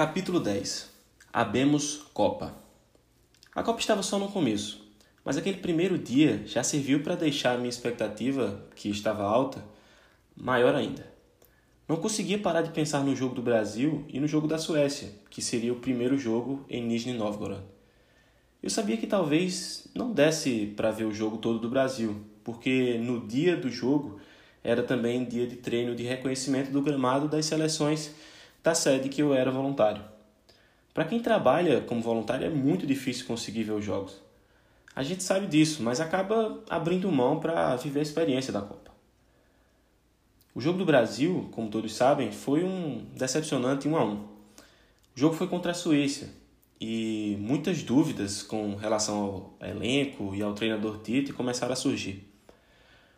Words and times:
Capítulo 0.00 0.40
10 0.40 0.90
Abemos 1.30 2.06
Copa 2.14 2.54
A 3.54 3.62
Copa 3.62 3.80
estava 3.80 4.02
só 4.02 4.18
no 4.18 4.30
começo, 4.30 4.90
mas 5.22 5.36
aquele 5.36 5.58
primeiro 5.58 5.98
dia 5.98 6.42
já 6.46 6.62
serviu 6.62 7.02
para 7.02 7.14
deixar 7.14 7.58
minha 7.58 7.68
expectativa, 7.68 8.66
que 8.74 8.88
estava 8.88 9.24
alta, 9.24 9.62
maior 10.34 10.74
ainda. 10.74 11.06
Não 11.86 11.96
conseguia 11.96 12.38
parar 12.38 12.62
de 12.62 12.70
pensar 12.70 13.04
no 13.04 13.14
jogo 13.14 13.34
do 13.34 13.42
Brasil 13.42 14.06
e 14.08 14.18
no 14.18 14.26
jogo 14.26 14.48
da 14.48 14.56
Suécia, 14.56 15.10
que 15.28 15.42
seria 15.42 15.70
o 15.70 15.80
primeiro 15.80 16.16
jogo 16.16 16.64
em 16.70 16.82
Nizhny 16.82 17.12
Novgorod. 17.12 17.62
Eu 18.62 18.70
sabia 18.70 18.96
que 18.96 19.06
talvez 19.06 19.86
não 19.94 20.14
desse 20.14 20.72
para 20.74 20.90
ver 20.90 21.04
o 21.04 21.12
jogo 21.12 21.36
todo 21.36 21.58
do 21.58 21.68
Brasil, 21.68 22.24
porque 22.42 22.96
no 22.96 23.28
dia 23.28 23.54
do 23.54 23.68
jogo 23.68 24.18
era 24.64 24.82
também 24.82 25.26
dia 25.26 25.46
de 25.46 25.56
treino 25.56 25.94
de 25.94 26.04
reconhecimento 26.04 26.70
do 26.70 26.80
gramado 26.80 27.28
das 27.28 27.44
seleções 27.44 28.14
da 28.62 28.74
sede 28.74 29.08
que 29.08 29.22
eu 29.22 29.34
era 29.34 29.50
voluntário. 29.50 30.02
Para 30.92 31.04
quem 31.04 31.20
trabalha 31.20 31.80
como 31.80 32.02
voluntário 32.02 32.46
é 32.46 32.50
muito 32.50 32.86
difícil 32.86 33.26
conseguir 33.26 33.64
ver 33.64 33.72
os 33.72 33.84
jogos. 33.84 34.20
A 34.94 35.02
gente 35.02 35.22
sabe 35.22 35.46
disso, 35.46 35.82
mas 35.82 36.00
acaba 36.00 36.62
abrindo 36.68 37.10
mão 37.10 37.38
para 37.38 37.76
viver 37.76 38.00
a 38.00 38.02
experiência 38.02 38.52
da 38.52 38.60
Copa. 38.60 38.90
O 40.54 40.60
jogo 40.60 40.78
do 40.78 40.84
Brasil, 40.84 41.48
como 41.52 41.70
todos 41.70 41.94
sabem, 41.94 42.32
foi 42.32 42.64
um 42.64 43.06
decepcionante 43.16 43.86
1 43.86 43.96
a 43.96 44.04
1. 44.04 44.14
O 44.14 44.26
jogo 45.14 45.34
foi 45.34 45.46
contra 45.46 45.70
a 45.70 45.74
Suíça 45.74 46.28
e 46.80 47.36
muitas 47.38 47.82
dúvidas 47.82 48.42
com 48.42 48.74
relação 48.74 49.54
ao 49.60 49.68
elenco 49.68 50.34
e 50.34 50.42
ao 50.42 50.52
treinador 50.54 50.98
Tite 51.02 51.32
começaram 51.32 51.72
a 51.72 51.76
surgir. 51.76 52.26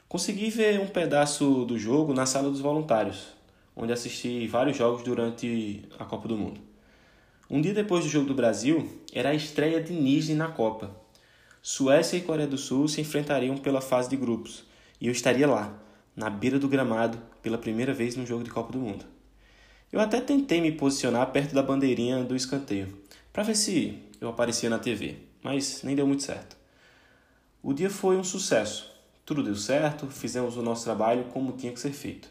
Consegui 0.09 0.51
ver 0.51 0.79
um 0.79 0.89
pedaço 0.89 1.65
do 1.65 1.79
jogo 1.79 2.13
na 2.13 2.27
sala 2.27 2.51
dos 2.51 2.61
voluntários, 2.61 3.29
onde 3.75 3.93
assisti 3.93 4.47
vários 4.47 4.77
jogos 4.77 5.03
durante 5.03 5.83
a 5.99 6.05
Copa 6.05 6.29
do 6.29 6.37
Mundo. 6.37 6.61
Um 7.51 7.61
dia 7.61 7.75
depois 7.75 8.05
do 8.05 8.11
jogo 8.11 8.27
do 8.27 8.35
Brasil, 8.35 8.89
era 9.13 9.31
a 9.31 9.35
estreia 9.35 9.83
de 9.83 9.93
Nizhny 9.93 10.35
na 10.35 10.49
Copa. 10.49 10.91
Suécia 11.61 12.17
e 12.17 12.23
Coreia 12.23 12.49
do 12.49 12.59
Sul 12.59 12.89
se 12.89 13.01
enfrentariam 13.01 13.57
pela 13.57 13.81
fase 13.81 14.09
de 14.09 14.17
grupos, 14.17 14.65
e 15.01 15.07
eu 15.07 15.13
estaria 15.13 15.47
lá, 15.47 15.79
na 16.17 16.29
beira 16.29 16.59
do 16.59 16.69
gramado, 16.69 17.19
pela 17.43 17.59
primeira 17.59 17.93
vez 17.93 18.17
no 18.17 18.27
jogo 18.27 18.43
de 18.43 18.51
Copa 18.51 18.73
do 18.73 18.79
Mundo. 18.79 19.05
Eu 19.93 20.01
até 20.01 20.21
tentei 20.21 20.61
me 20.61 20.73
posicionar 20.73 21.31
perto 21.31 21.55
da 21.55 21.63
bandeirinha 21.63 22.25
do 22.25 22.35
escanteio, 22.35 22.99
para 23.33 23.43
ver 23.43 23.55
se 23.55 23.99
eu 24.21 24.29
aparecia 24.29 24.71
na 24.71 24.79
TV, 24.79 25.17
mas 25.43 25.83
nem 25.83 25.95
deu 25.95 26.07
muito 26.07 26.23
certo. 26.23 26.57
O 27.63 27.73
dia 27.73 27.91
foi 27.91 28.17
um 28.17 28.25
sucesso. 28.25 28.91
Tudo 29.25 29.43
deu 29.43 29.55
certo, 29.55 30.07
fizemos 30.09 30.57
o 30.57 30.63
nosso 30.63 30.85
trabalho 30.85 31.25
como 31.33 31.53
tinha 31.53 31.73
que 31.73 31.79
ser 31.79 31.93
feito. 31.93 32.29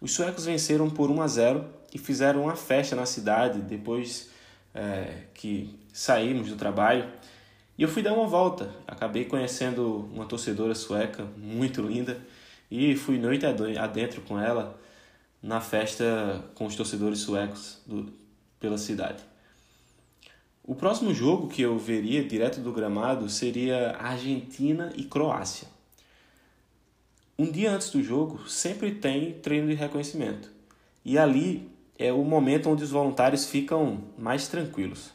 Os 0.00 0.12
suecos 0.12 0.44
venceram 0.44 0.88
por 0.88 1.10
1 1.10 1.22
a 1.22 1.26
0 1.26 1.64
e 1.92 1.98
fizeram 1.98 2.44
uma 2.44 2.56
festa 2.56 2.94
na 2.94 3.06
cidade 3.06 3.60
depois 3.60 4.30
é, 4.74 5.24
que 5.34 5.78
saímos 5.92 6.48
do 6.48 6.56
trabalho. 6.56 7.08
E 7.76 7.82
eu 7.82 7.88
fui 7.88 8.02
dar 8.02 8.12
uma 8.12 8.26
volta. 8.26 8.72
Acabei 8.86 9.24
conhecendo 9.24 10.08
uma 10.12 10.26
torcedora 10.26 10.74
sueca 10.74 11.24
muito 11.36 11.82
linda 11.82 12.20
e 12.70 12.94
fui 12.94 13.18
noite 13.18 13.44
adentro 13.46 14.20
com 14.22 14.38
ela 14.38 14.78
na 15.42 15.60
festa 15.60 16.44
com 16.54 16.66
os 16.66 16.76
torcedores 16.76 17.20
suecos 17.20 17.80
do, 17.86 18.12
pela 18.60 18.78
cidade. 18.78 19.22
O 20.62 20.74
próximo 20.74 21.14
jogo 21.14 21.48
que 21.48 21.62
eu 21.62 21.78
veria 21.78 22.22
direto 22.22 22.60
do 22.60 22.72
gramado 22.72 23.28
seria 23.30 23.96
Argentina 23.98 24.92
e 24.94 25.04
Croácia. 25.04 25.66
Um 27.40 27.52
dia 27.52 27.70
antes 27.70 27.90
do 27.90 28.02
jogo, 28.02 28.48
sempre 28.48 28.96
tem 28.96 29.34
treino 29.34 29.68
de 29.68 29.74
reconhecimento. 29.74 30.50
E 31.04 31.16
ali 31.16 31.70
é 31.96 32.12
o 32.12 32.24
momento 32.24 32.68
onde 32.68 32.82
os 32.82 32.90
voluntários 32.90 33.46
ficam 33.46 34.06
mais 34.18 34.48
tranquilos. 34.48 35.12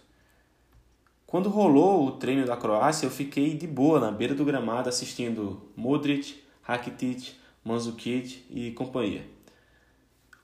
Quando 1.27 1.49
rolou 1.49 2.07
o 2.07 2.11
treino 2.13 2.45
da 2.45 2.55
Croácia, 2.55 3.05
eu 3.05 3.11
fiquei 3.11 3.57
de 3.57 3.67
boa 3.67 3.99
na 3.99 4.09
beira 4.09 4.33
do 4.33 4.45
gramado 4.45 4.87
assistindo 4.87 5.63
Modric, 5.75 6.41
Rakitic, 6.61 7.33
Mandzukic 7.61 8.45
e 8.49 8.71
companhia. 8.71 9.27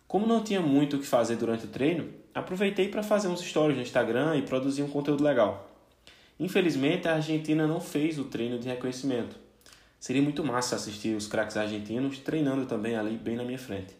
Como 0.06 0.28
não 0.28 0.44
tinha 0.44 0.59
muito 0.59 0.97
o 0.97 1.00
que 1.00 1.07
fazer 1.07 1.38
durante 1.38 1.63
o 1.63 1.69
treino, 1.69 2.09
aproveitei 2.35 2.89
para 2.89 3.03
fazer 3.03 3.29
uns 3.29 3.39
stories 3.39 3.78
no 3.78 3.84
Instagram 3.84 4.35
e 4.35 4.41
produzir 4.41 4.84
um 4.84 4.89
conteúdo 4.89 5.23
legal. 5.23 5.72
Infelizmente, 6.38 7.07
a 7.07 7.16
Argentina 7.16 7.66
não 7.66 7.79
fez 7.79 8.19
o 8.19 8.25
treino 8.25 8.59
de 8.59 8.68
reconhecimento, 8.68 9.38
Seria 9.99 10.21
muito 10.21 10.45
massa 10.45 10.75
assistir 10.75 11.15
os 11.15 11.27
craques 11.27 11.57
argentinos 11.57 12.19
treinando 12.19 12.65
também 12.65 12.95
ali 12.95 13.17
bem 13.17 13.35
na 13.35 13.43
minha 13.43 13.59
frente. 13.59 13.93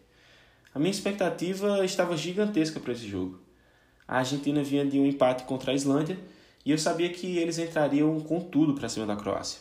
A 0.74 0.78
minha 0.78 0.90
expectativa 0.90 1.84
estava 1.84 2.16
gigantesca 2.16 2.80
para 2.80 2.92
esse 2.92 3.06
jogo. 3.06 3.38
A 4.08 4.18
Argentina 4.18 4.62
vinha 4.62 4.84
de 4.84 4.98
um 4.98 5.06
empate 5.06 5.44
contra 5.44 5.72
a 5.72 5.74
Islândia 5.74 6.18
e 6.64 6.70
eu 6.70 6.78
sabia 6.78 7.10
que 7.10 7.36
eles 7.36 7.58
entrariam 7.58 8.18
com 8.20 8.40
tudo 8.40 8.74
para 8.74 8.88
cima 8.88 9.04
da 9.04 9.14
Croácia. 9.14 9.60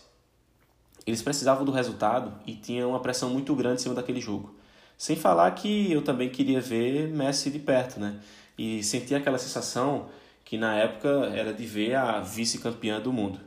Eles 1.05 1.21
precisavam 1.21 1.65
do 1.65 1.71
resultado 1.71 2.33
e 2.45 2.55
tinham 2.55 2.91
uma 2.91 2.99
pressão 2.99 3.29
muito 3.29 3.55
grande 3.55 3.81
em 3.81 3.83
cima 3.83 3.95
daquele 3.95 4.21
jogo. 4.21 4.55
Sem 4.97 5.15
falar 5.15 5.51
que 5.51 5.91
eu 5.91 6.01
também 6.01 6.29
queria 6.29 6.61
ver 6.61 7.07
Messi 7.07 7.49
de 7.49 7.59
perto, 7.59 7.99
né? 7.99 8.19
E 8.57 8.83
sentir 8.83 9.15
aquela 9.15 9.37
sensação 9.37 10.09
que 10.45 10.57
na 10.57 10.75
época 10.75 11.09
era 11.33 11.53
de 11.53 11.65
ver 11.65 11.95
a 11.95 12.19
vice-campeã 12.19 12.99
do 12.99 13.13
mundo, 13.13 13.39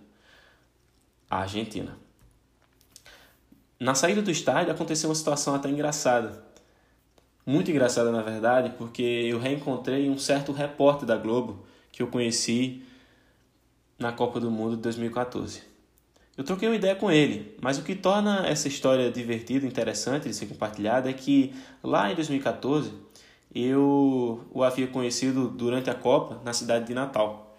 a 1.28 1.41
Argentina. 1.41 2.01
Na 3.82 3.97
saída 3.97 4.22
do 4.22 4.31
estádio 4.31 4.72
aconteceu 4.72 5.09
uma 5.09 5.15
situação 5.16 5.56
até 5.56 5.69
engraçada. 5.69 6.41
Muito 7.44 7.69
engraçada, 7.69 8.12
na 8.12 8.22
verdade, 8.22 8.72
porque 8.78 9.03
eu 9.03 9.41
reencontrei 9.41 10.09
um 10.09 10.16
certo 10.16 10.53
repórter 10.53 11.04
da 11.04 11.16
Globo 11.16 11.66
que 11.91 12.00
eu 12.00 12.06
conheci 12.06 12.84
na 13.98 14.12
Copa 14.12 14.38
do 14.38 14.53
Mundo 14.53 14.76
de 14.76 14.82
2014. 14.82 15.62
Eu 16.37 16.44
troquei 16.44 16.69
uma 16.69 16.76
ideia 16.76 16.94
com 16.94 17.10
ele, 17.10 17.56
mas 17.60 17.76
o 17.76 17.82
que 17.82 17.97
torna 17.97 18.47
essa 18.47 18.69
história 18.69 19.10
divertida 19.10 19.66
interessante 19.66 20.28
de 20.28 20.34
ser 20.34 20.47
compartilhada 20.47 21.10
é 21.10 21.12
que 21.12 21.53
lá 21.82 22.12
em 22.12 22.14
2014 22.14 22.93
eu 23.53 24.47
o 24.53 24.62
havia 24.62 24.87
conhecido 24.87 25.49
durante 25.49 25.91
a 25.91 25.94
Copa 25.94 26.41
na 26.44 26.53
cidade 26.53 26.87
de 26.87 26.94
Natal. 26.94 27.59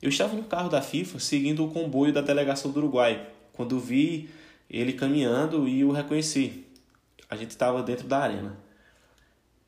Eu 0.00 0.08
estava 0.08 0.34
no 0.34 0.44
carro 0.44 0.70
da 0.70 0.80
FIFA 0.80 1.18
seguindo 1.18 1.62
o 1.62 1.70
comboio 1.70 2.10
da 2.10 2.22
delegação 2.22 2.70
do 2.70 2.78
Uruguai, 2.78 3.28
quando 3.52 3.78
vi 3.78 4.30
ele 4.70 4.92
caminhando 4.92 5.68
e 5.68 5.84
o 5.84 5.92
reconheci. 5.92 6.64
A 7.28 7.36
gente 7.36 7.50
estava 7.50 7.82
dentro 7.82 8.06
da 8.06 8.18
arena. 8.18 8.58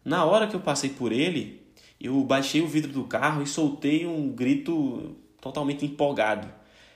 Na 0.04 0.24
hora 0.24 0.46
que 0.46 0.56
eu 0.56 0.60
passei 0.60 0.90
por 0.90 1.12
ele, 1.12 1.60
eu 2.00 2.22
baixei 2.22 2.62
o 2.62 2.66
vidro 2.66 2.92
do 2.92 3.04
carro 3.04 3.42
e 3.42 3.46
soltei 3.46 4.06
um 4.06 4.30
grito 4.30 5.16
totalmente 5.40 5.84
empolgado. 5.84 6.48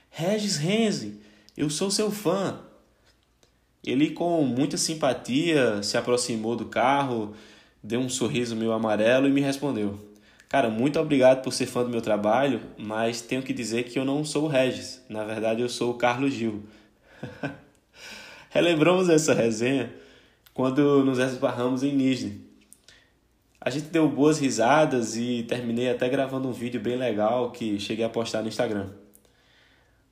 Regis 0.09 0.57
Renzi, 0.57 1.19
eu 1.55 1.69
sou 1.69 1.91
seu 1.91 2.09
fã. 2.09 2.59
Ele, 3.83 4.09
com 4.09 4.41
muita 4.43 4.77
simpatia, 4.77 5.83
se 5.83 5.97
aproximou 5.97 6.55
do 6.55 6.65
carro, 6.65 7.35
deu 7.83 7.99
um 7.99 8.09
sorriso 8.09 8.55
meio 8.55 8.71
amarelo 8.71 9.27
e 9.27 9.31
me 9.31 9.41
respondeu: 9.41 9.99
Cara, 10.49 10.69
muito 10.69 10.99
obrigado 10.99 11.43
por 11.43 11.53
ser 11.53 11.67
fã 11.67 11.83
do 11.83 11.89
meu 11.89 12.01
trabalho, 12.01 12.61
mas 12.77 13.21
tenho 13.21 13.43
que 13.43 13.53
dizer 13.53 13.83
que 13.83 13.99
eu 13.99 14.05
não 14.05 14.25
sou 14.25 14.45
o 14.45 14.47
Regis. 14.47 15.03
Na 15.07 15.23
verdade, 15.23 15.61
eu 15.61 15.69
sou 15.69 15.91
o 15.91 15.97
Carlos 15.97 16.33
Gil. 16.33 16.63
Relembramos 18.55 19.09
essa 19.09 19.33
resenha 19.33 19.93
quando 20.53 21.03
nos 21.03 21.19
esbarramos 21.19 21.83
em 21.83 21.93
Nizhny. 21.93 22.41
A 23.59 23.69
gente 23.69 23.87
deu 23.87 24.07
boas 24.07 24.39
risadas 24.39 25.17
e 25.17 25.43
terminei 25.43 25.89
até 25.89 26.07
gravando 26.07 26.47
um 26.47 26.53
vídeo 26.53 26.79
bem 26.79 26.95
legal 26.95 27.51
que 27.51 27.77
cheguei 27.77 28.05
a 28.05 28.09
postar 28.09 28.41
no 28.41 28.47
Instagram. 28.47 28.91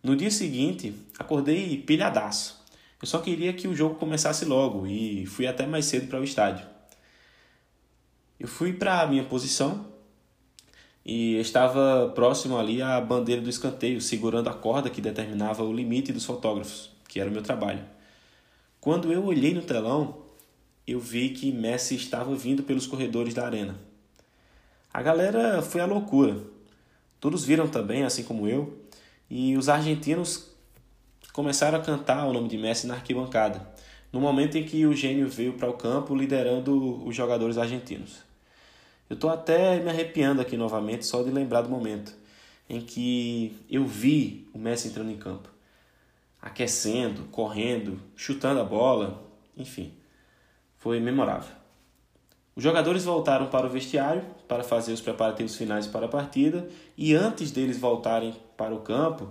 No 0.03 0.13
dia 0.13 0.29
seguinte, 0.29 0.93
acordei 1.17 1.77
pilhadaço. 1.77 2.61
Eu 3.01 3.07
só 3.07 3.19
queria 3.19 3.53
que 3.53 3.65
o 3.65 3.73
jogo 3.73 3.95
começasse 3.95 4.43
logo 4.43 4.85
e 4.85 5.25
fui 5.25 5.47
até 5.47 5.65
mais 5.65 5.85
cedo 5.85 6.07
para 6.07 6.19
o 6.19 6.23
estádio. 6.25 6.67
Eu 8.37 8.49
fui 8.49 8.73
para 8.73 9.03
a 9.03 9.07
minha 9.07 9.23
posição 9.23 9.85
e 11.05 11.37
estava 11.37 12.11
próximo 12.13 12.57
ali 12.57 12.81
à 12.81 12.99
bandeira 12.99 13.41
do 13.41 13.49
escanteio, 13.49 14.01
segurando 14.01 14.49
a 14.49 14.53
corda 14.53 14.89
que 14.89 14.99
determinava 14.99 15.63
o 15.63 15.71
limite 15.71 16.11
dos 16.11 16.25
fotógrafos, 16.25 16.91
que 17.07 17.21
era 17.21 17.29
o 17.29 17.31
meu 17.31 17.41
trabalho. 17.41 17.93
Quando 18.83 19.13
eu 19.13 19.23
olhei 19.23 19.53
no 19.53 19.61
telão, 19.61 20.17
eu 20.85 20.99
vi 20.99 21.29
que 21.29 21.53
Messi 21.53 21.95
estava 21.95 22.35
vindo 22.35 22.63
pelos 22.63 22.85
corredores 22.85 23.33
da 23.33 23.45
arena. 23.45 23.79
A 24.93 25.01
galera 25.01 25.61
foi 25.61 25.79
à 25.79 25.85
loucura. 25.85 26.35
Todos 27.17 27.45
viram 27.45 27.65
também, 27.65 28.03
assim 28.03 28.23
como 28.23 28.45
eu, 28.45 28.77
e 29.29 29.55
os 29.55 29.69
argentinos 29.69 30.51
começaram 31.31 31.79
a 31.79 31.81
cantar 31.81 32.25
o 32.25 32.33
nome 32.33 32.49
de 32.49 32.57
Messi 32.57 32.85
na 32.85 32.95
arquibancada, 32.95 33.65
no 34.11 34.19
momento 34.19 34.57
em 34.57 34.65
que 34.65 34.85
o 34.85 34.93
gênio 34.93 35.29
veio 35.29 35.53
para 35.53 35.69
o 35.69 35.77
campo 35.77 36.13
liderando 36.13 37.07
os 37.07 37.15
jogadores 37.15 37.57
argentinos. 37.57 38.17
Eu 39.09 39.13
estou 39.13 39.29
até 39.29 39.79
me 39.79 39.91
arrepiando 39.91 40.41
aqui 40.41 40.57
novamente 40.57 41.05
só 41.05 41.23
de 41.23 41.31
lembrar 41.31 41.61
do 41.61 41.69
momento 41.69 42.13
em 42.69 42.81
que 42.81 43.55
eu 43.69 43.85
vi 43.85 44.45
o 44.53 44.59
Messi 44.59 44.89
entrando 44.89 45.09
em 45.09 45.17
campo 45.17 45.52
aquecendo, 46.43 47.23
correndo, 47.31 48.01
chutando 48.17 48.59
a 48.59 48.65
bola, 48.65 49.23
enfim, 49.55 49.93
foi 50.77 50.99
memorável. 50.99 51.55
Os 52.53 52.61
jogadores 52.61 53.05
voltaram 53.05 53.47
para 53.47 53.65
o 53.65 53.69
vestiário 53.69 54.23
para 54.45 54.61
fazer 54.61 54.91
os 54.91 54.99
preparativos 54.99 55.55
finais 55.55 55.87
para 55.87 56.05
a 56.05 56.09
partida 56.09 56.67
e 56.97 57.15
antes 57.15 57.49
deles 57.49 57.79
voltarem 57.79 58.35
para 58.57 58.75
o 58.75 58.81
campo, 58.81 59.29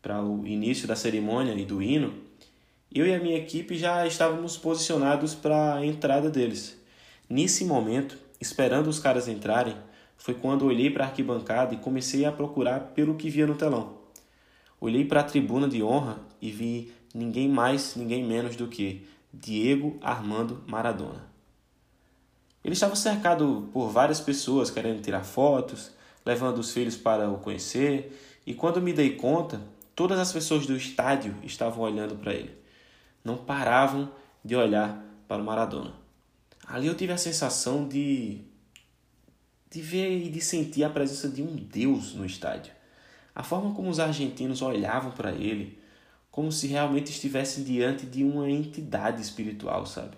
para 0.00 0.22
o 0.22 0.46
início 0.46 0.86
da 0.86 0.94
cerimônia 0.94 1.52
e 1.52 1.64
do 1.64 1.82
hino, 1.82 2.14
eu 2.94 3.06
e 3.06 3.14
a 3.14 3.18
minha 3.18 3.36
equipe 3.36 3.76
já 3.76 4.06
estávamos 4.06 4.56
posicionados 4.56 5.34
para 5.34 5.74
a 5.74 5.84
entrada 5.84 6.30
deles. 6.30 6.80
Nesse 7.28 7.64
momento, 7.64 8.16
esperando 8.40 8.86
os 8.88 9.00
caras 9.00 9.26
entrarem, 9.28 9.76
foi 10.16 10.34
quando 10.34 10.64
olhei 10.64 10.90
para 10.90 11.04
a 11.04 11.08
arquibancada 11.08 11.74
e 11.74 11.78
comecei 11.78 12.24
a 12.24 12.32
procurar 12.32 12.92
pelo 12.94 13.16
que 13.16 13.28
via 13.28 13.46
no 13.46 13.56
telão. 13.56 13.99
Olhei 14.80 15.04
para 15.04 15.20
a 15.20 15.24
tribuna 15.24 15.68
de 15.68 15.82
honra 15.82 16.18
e 16.40 16.50
vi 16.50 16.92
ninguém 17.14 17.48
mais, 17.48 17.94
ninguém 17.96 18.24
menos 18.24 18.56
do 18.56 18.66
que 18.66 19.06
Diego 19.32 19.98
Armando 20.00 20.62
Maradona. 20.66 21.28
Ele 22.64 22.74
estava 22.74 22.96
cercado 22.96 23.68
por 23.72 23.90
várias 23.90 24.20
pessoas 24.20 24.70
querendo 24.70 25.02
tirar 25.02 25.24
fotos, 25.24 25.90
levando 26.24 26.58
os 26.58 26.72
filhos 26.72 26.96
para 26.96 27.30
o 27.30 27.38
conhecer, 27.38 28.18
e 28.46 28.54
quando 28.54 28.80
me 28.80 28.92
dei 28.92 29.16
conta, 29.16 29.60
todas 29.94 30.18
as 30.18 30.32
pessoas 30.32 30.66
do 30.66 30.76
estádio 30.76 31.34
estavam 31.42 31.82
olhando 31.82 32.16
para 32.16 32.34
ele. 32.34 32.54
Não 33.24 33.36
paravam 33.36 34.10
de 34.44 34.56
olhar 34.56 35.02
para 35.28 35.42
o 35.42 35.44
Maradona. 35.44 35.92
Ali 36.66 36.86
eu 36.86 36.94
tive 36.94 37.12
a 37.12 37.18
sensação 37.18 37.86
de 37.86 38.44
de 39.70 39.80
ver 39.80 40.26
e 40.26 40.28
de 40.28 40.40
sentir 40.40 40.82
a 40.82 40.90
presença 40.90 41.28
de 41.28 41.42
um 41.42 41.54
Deus 41.54 42.12
no 42.14 42.26
estádio. 42.26 42.72
A 43.40 43.42
forma 43.42 43.72
como 43.72 43.88
os 43.88 43.98
argentinos 43.98 44.60
olhavam 44.60 45.12
para 45.12 45.32
ele, 45.32 45.78
como 46.30 46.52
se 46.52 46.66
realmente 46.66 47.10
estivessem 47.10 47.64
diante 47.64 48.04
de 48.04 48.22
uma 48.22 48.50
entidade 48.50 49.22
espiritual, 49.22 49.86
sabe? 49.86 50.14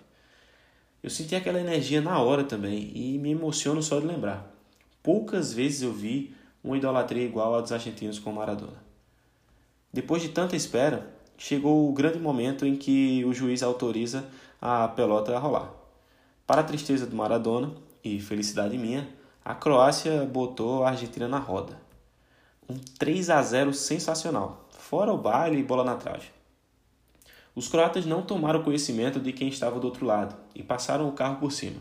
Eu 1.01 1.09
senti 1.09 1.33
aquela 1.33 1.57
energia 1.57 2.01
na 2.01 2.19
hora 2.19 2.43
também 2.43 2.91
e 2.93 3.17
me 3.17 3.31
emociono 3.31 3.81
só 3.81 3.97
de 4.01 4.07
lembrar. 4.07 4.53
Poucas 5.01 5.53
vezes 5.53 5.83
eu 5.83 5.93
vi 5.93 6.35
uma 6.61 6.75
idolatria 6.75 7.23
igual 7.23 7.55
a 7.55 7.61
dos 7.61 7.71
argentinos 7.71 8.19
com 8.19 8.33
Maradona. 8.33 8.83
Depois 9.93 10.21
de 10.21 10.27
tanta 10.27 10.57
espera, 10.57 11.09
chegou 11.37 11.89
o 11.89 11.93
grande 11.93 12.19
momento 12.19 12.65
em 12.65 12.75
que 12.75 13.23
o 13.23 13.33
juiz 13.33 13.63
autoriza 13.63 14.25
a 14.61 14.85
pelota 14.89 15.33
a 15.33 15.39
rolar. 15.39 15.71
Para 16.45 16.59
a 16.59 16.65
tristeza 16.65 17.07
do 17.07 17.15
Maradona 17.15 17.71
e 18.03 18.19
felicidade 18.19 18.77
minha, 18.77 19.07
a 19.45 19.55
Croácia 19.55 20.25
botou 20.25 20.83
a 20.83 20.89
Argentina 20.89 21.29
na 21.29 21.39
roda. 21.39 21.81
Um 22.69 22.77
3 22.77 23.29
a 23.29 23.41
0 23.41 23.73
sensacional, 23.73 24.69
fora 24.77 25.11
o 25.11 25.17
baile 25.17 25.59
e 25.59 25.63
bola 25.63 25.83
na 25.83 25.95
trave. 25.95 26.27
Os 27.55 27.67
croatas 27.67 28.05
não 28.05 28.21
tomaram 28.21 28.63
conhecimento 28.63 29.19
de 29.19 29.33
quem 29.33 29.49
estava 29.49 29.79
do 29.79 29.85
outro 29.85 30.05
lado 30.05 30.35
e 30.55 30.63
passaram 30.63 31.07
o 31.07 31.11
carro 31.11 31.37
por 31.37 31.51
cima. 31.51 31.79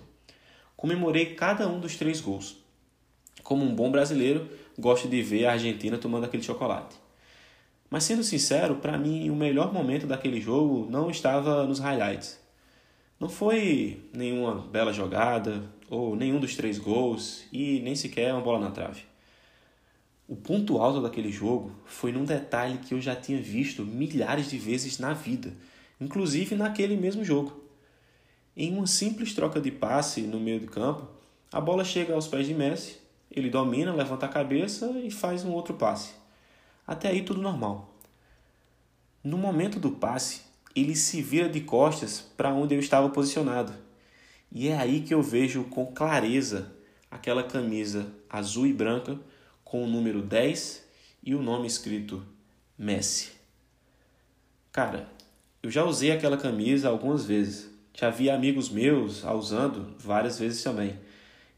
Comemorei 0.76 1.34
cada 1.34 1.68
um 1.68 1.78
dos 1.78 1.96
três 1.96 2.20
gols. 2.20 2.56
Como 3.42 3.64
um 3.64 3.74
bom 3.74 3.90
brasileiro, 3.90 4.48
gosto 4.78 5.08
de 5.08 5.22
ver 5.22 5.46
a 5.46 5.52
Argentina 5.52 5.96
tomando 5.96 6.24
aquele 6.24 6.42
chocolate. 6.42 6.96
Mas 7.88 8.04
sendo 8.04 8.24
sincero, 8.24 8.76
para 8.76 8.98
mim 8.98 9.30
o 9.30 9.36
melhor 9.36 9.72
momento 9.72 10.06
daquele 10.06 10.40
jogo 10.40 10.86
não 10.90 11.10
estava 11.10 11.64
nos 11.64 11.78
highlights. 11.78 12.40
Não 13.20 13.28
foi 13.28 14.10
nenhuma 14.12 14.56
bela 14.56 14.92
jogada 14.92 15.62
ou 15.88 16.16
nenhum 16.16 16.40
dos 16.40 16.56
três 16.56 16.78
gols 16.78 17.44
e 17.52 17.80
nem 17.80 17.94
sequer 17.94 18.32
uma 18.32 18.42
bola 18.42 18.58
na 18.58 18.70
trave. 18.70 19.11
O 20.28 20.36
ponto 20.36 20.78
alto 20.78 21.02
daquele 21.02 21.30
jogo 21.30 21.72
foi 21.84 22.12
num 22.12 22.24
detalhe 22.24 22.78
que 22.78 22.94
eu 22.94 23.00
já 23.00 23.14
tinha 23.14 23.40
visto 23.40 23.84
milhares 23.84 24.48
de 24.48 24.56
vezes 24.56 24.98
na 24.98 25.12
vida, 25.12 25.52
inclusive 26.00 26.54
naquele 26.54 26.96
mesmo 26.96 27.24
jogo. 27.24 27.60
Em 28.56 28.72
uma 28.72 28.86
simples 28.86 29.34
troca 29.34 29.60
de 29.60 29.70
passe 29.70 30.22
no 30.22 30.38
meio 30.38 30.60
de 30.60 30.66
campo, 30.66 31.08
a 31.50 31.60
bola 31.60 31.84
chega 31.84 32.14
aos 32.14 32.28
pés 32.28 32.46
de 32.46 32.54
Messi, 32.54 32.98
ele 33.30 33.50
domina, 33.50 33.94
levanta 33.94 34.26
a 34.26 34.28
cabeça 34.28 34.90
e 35.02 35.10
faz 35.10 35.44
um 35.44 35.52
outro 35.52 35.74
passe. 35.74 36.12
Até 36.86 37.08
aí 37.08 37.22
tudo 37.22 37.40
normal. 37.40 37.94
No 39.24 39.38
momento 39.38 39.80
do 39.80 39.92
passe, 39.92 40.42
ele 40.74 40.94
se 40.94 41.22
vira 41.22 41.48
de 41.48 41.60
costas 41.60 42.20
para 42.36 42.52
onde 42.52 42.74
eu 42.74 42.80
estava 42.80 43.08
posicionado. 43.08 43.72
E 44.50 44.68
é 44.68 44.76
aí 44.76 45.00
que 45.00 45.14
eu 45.14 45.22
vejo 45.22 45.64
com 45.64 45.86
clareza 45.86 46.72
aquela 47.10 47.42
camisa 47.42 48.12
azul 48.28 48.66
e 48.66 48.72
branca 48.72 49.18
com 49.72 49.84
o 49.84 49.86
número 49.86 50.20
10 50.20 50.84
e 51.24 51.34
o 51.34 51.40
nome 51.40 51.66
escrito 51.66 52.22
Messi. 52.76 53.30
Cara, 54.70 55.08
eu 55.62 55.70
já 55.70 55.82
usei 55.82 56.12
aquela 56.12 56.36
camisa 56.36 56.90
algumas 56.90 57.24
vezes. 57.24 57.70
Já 57.94 58.10
vi 58.10 58.28
amigos 58.28 58.68
meus 58.68 59.24
a 59.24 59.32
usando 59.32 59.96
várias 59.98 60.38
vezes 60.38 60.62
também. 60.62 60.98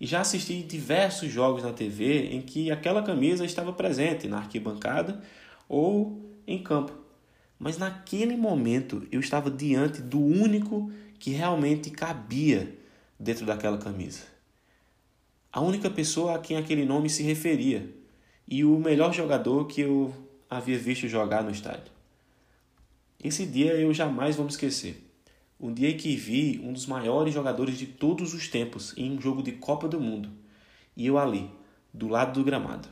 E 0.00 0.06
já 0.06 0.20
assisti 0.20 0.62
diversos 0.62 1.28
jogos 1.28 1.64
na 1.64 1.72
TV 1.72 2.28
em 2.32 2.40
que 2.40 2.70
aquela 2.70 3.02
camisa 3.02 3.44
estava 3.44 3.72
presente 3.72 4.28
na 4.28 4.36
arquibancada 4.36 5.20
ou 5.68 6.24
em 6.46 6.62
campo. 6.62 6.96
Mas 7.58 7.78
naquele 7.78 8.36
momento 8.36 9.08
eu 9.10 9.18
estava 9.18 9.50
diante 9.50 10.00
do 10.00 10.20
único 10.20 10.88
que 11.18 11.32
realmente 11.32 11.90
cabia 11.90 12.78
dentro 13.18 13.44
daquela 13.44 13.76
camisa. 13.76 14.20
A 15.52 15.60
única 15.60 15.90
pessoa 15.90 16.36
a 16.36 16.38
quem 16.38 16.56
aquele 16.56 16.84
nome 16.84 17.10
se 17.10 17.24
referia 17.24 18.03
e 18.46 18.64
o 18.64 18.78
melhor 18.78 19.12
jogador 19.12 19.66
que 19.66 19.80
eu 19.80 20.14
havia 20.48 20.78
visto 20.78 21.08
jogar 21.08 21.42
no 21.42 21.50
estádio. 21.50 21.92
Esse 23.22 23.46
dia 23.46 23.72
eu 23.74 23.92
jamais 23.94 24.36
vou 24.36 24.44
me 24.44 24.50
esquecer. 24.50 25.02
Um 25.58 25.72
dia 25.72 25.90
em 25.90 25.96
que 25.96 26.14
vi 26.14 26.60
um 26.62 26.72
dos 26.72 26.86
maiores 26.86 27.32
jogadores 27.32 27.78
de 27.78 27.86
todos 27.86 28.34
os 28.34 28.48
tempos 28.48 28.92
em 28.98 29.16
um 29.16 29.20
jogo 29.20 29.42
de 29.42 29.52
Copa 29.52 29.88
do 29.88 30.00
Mundo. 30.00 30.28
E 30.96 31.06
eu 31.06 31.18
ali, 31.18 31.50
do 31.92 32.08
lado 32.08 32.38
do 32.38 32.44
gramado. 32.44 32.88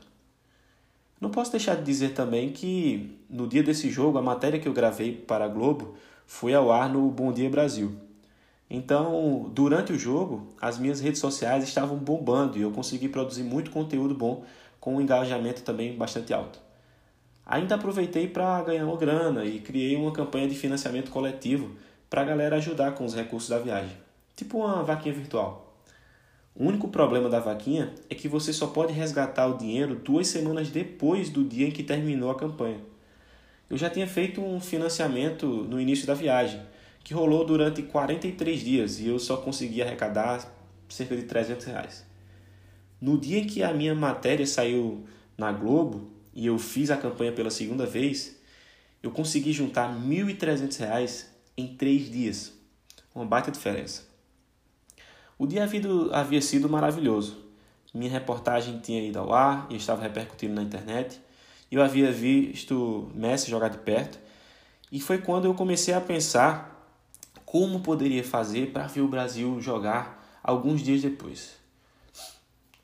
Não 1.21 1.31
posso 1.31 1.53
deixar 1.53 1.77
de 1.77 1.85
dizer 1.85 2.15
também 2.15 2.51
que 2.51 3.19
no 3.29 3.47
dia 3.47 3.63
desse 3.63 3.91
jogo 3.91 4.19
a 4.19 4.23
matéria 4.23 4.59
que 4.59 4.67
eu 4.67 4.73
gravei 4.73 5.15
para 5.15 5.45
a 5.45 5.49
Globo 5.49 5.95
foi 6.27 6.55
ao 6.55 6.73
ar 6.73 6.89
no 6.89 7.11
Bom 7.11 7.33
Dia 7.33 7.51
Brasil. 7.51 7.95
Então, 8.71 9.51
durante 9.55 9.93
o 9.93 9.99
jogo, 9.99 10.55
as 10.59 10.79
minhas 10.79 10.99
redes 10.99 11.21
sociais 11.21 11.63
estavam 11.63 11.99
bombando 11.99 12.57
e 12.57 12.63
eu 12.63 12.71
consegui 12.71 13.07
produzir 13.09 13.43
muito 13.43 13.71
conteúdo 13.71 14.15
bom 14.15 14.45
com 14.83 14.97
um 14.97 15.01
engajamento 15.01 15.63
também 15.63 15.97
bastante 15.97 16.35
alto. 16.35 16.59
Ainda 17.47 17.77
aproveitei 17.77 18.27
para 18.27 18.61
ganhar 18.63 18.85
uma 18.85 18.97
grana 18.97 19.45
e 19.45 19.61
criei 19.61 19.95
uma 19.95 20.11
campanha 20.11 20.49
de 20.49 20.57
financiamento 20.57 21.09
coletivo 21.09 21.77
para 22.11 22.23
a 22.23 22.25
galera 22.25 22.57
ajudar 22.57 22.91
com 22.91 23.05
os 23.05 23.15
recursos 23.15 23.49
da 23.49 23.61
viagem, 23.61 23.97
tipo 24.35 24.59
uma 24.59 24.83
vaquinha 24.83 25.15
virtual. 25.15 25.73
O 26.53 26.67
único 26.67 26.89
problema 26.89 27.29
da 27.29 27.39
vaquinha 27.39 27.95
é 28.11 28.15
que 28.17 28.27
você 28.27 28.53
só 28.53 28.67
pode 28.67 28.93
resgatar 28.93 29.47
o 29.47 29.57
dinheiro 29.57 29.95
duas 29.95 30.27
semanas 30.27 30.69
depois 30.69 31.31
do 31.31 31.45
dia 31.45 31.69
em 31.69 31.71
que 31.71 31.85
terminou 31.85 32.33
a 32.33 32.35
campanha. 32.35 32.81
Eu 33.71 33.79
já 33.79 33.89
tinha 33.89 34.09
feito 34.09 34.43
um 34.43 34.61
financiamento 34.61 35.47
no 35.47 35.81
início 35.81 36.09
da 36.09 36.15
viagem, 36.15 36.61
que 37.05 37.15
rolou 37.15 37.47
durante 37.47 37.83
43 37.83 38.61
dias 38.61 38.99
e 38.99 39.07
eu 39.07 39.21
só 39.21 39.37
consegui 39.37 39.81
arrecadar 39.81 40.45
cerca 40.89 41.15
de 41.15 41.23
300 41.23 41.67
reais. 41.67 42.12
No 43.03 43.19
dia 43.19 43.41
em 43.41 43.47
que 43.49 43.65
a 43.65 43.75
minha 43.75 43.97
matéria 43.97 44.47
saiu 44.47 45.05
na 45.37 45.51
Globo 45.51 46.09
e 46.33 46.47
eu 46.47 46.57
fiz 46.57 46.89
a 46.89 46.97
campanha 46.97 47.33
pela 47.33 47.51
segunda 47.51 47.85
vez, 47.85 48.41
eu 49.03 49.11
consegui 49.11 49.53
juntar 49.53 49.89
R$ 49.89 49.99
1.300 49.99 51.27
em 51.57 51.75
três 51.75 52.09
dias. 52.09 52.53
Uma 53.13 53.25
baita 53.25 53.51
diferença. 53.51 54.05
O 55.37 55.49
dia 55.49 55.69
havia 56.13 56.41
sido 56.41 56.69
maravilhoso. 56.69 57.39
Minha 57.93 58.13
reportagem 58.13 58.79
tinha 58.79 59.03
ido 59.03 59.19
ao 59.19 59.33
ar 59.33 59.67
e 59.69 59.75
estava 59.75 60.01
repercutindo 60.01 60.55
na 60.55 60.63
internet. 60.63 61.21
Eu 61.73 61.83
havia 61.83 62.13
visto 62.13 63.11
Messi 63.17 63.51
jogar 63.51 63.71
de 63.71 63.79
perto. 63.79 64.17
E 64.93 65.01
foi 65.01 65.19
quando 65.19 65.47
eu 65.47 65.55
comecei 65.55 65.93
a 65.93 66.01
pensar 66.01 66.89
como 67.45 67.81
poderia 67.81 68.23
fazer 68.23 68.71
para 68.71 68.87
ver 68.87 69.01
o 69.01 69.09
Brasil 69.09 69.61
jogar 69.61 70.41
alguns 70.41 70.83
dias 70.83 71.03
depois. 71.03 71.62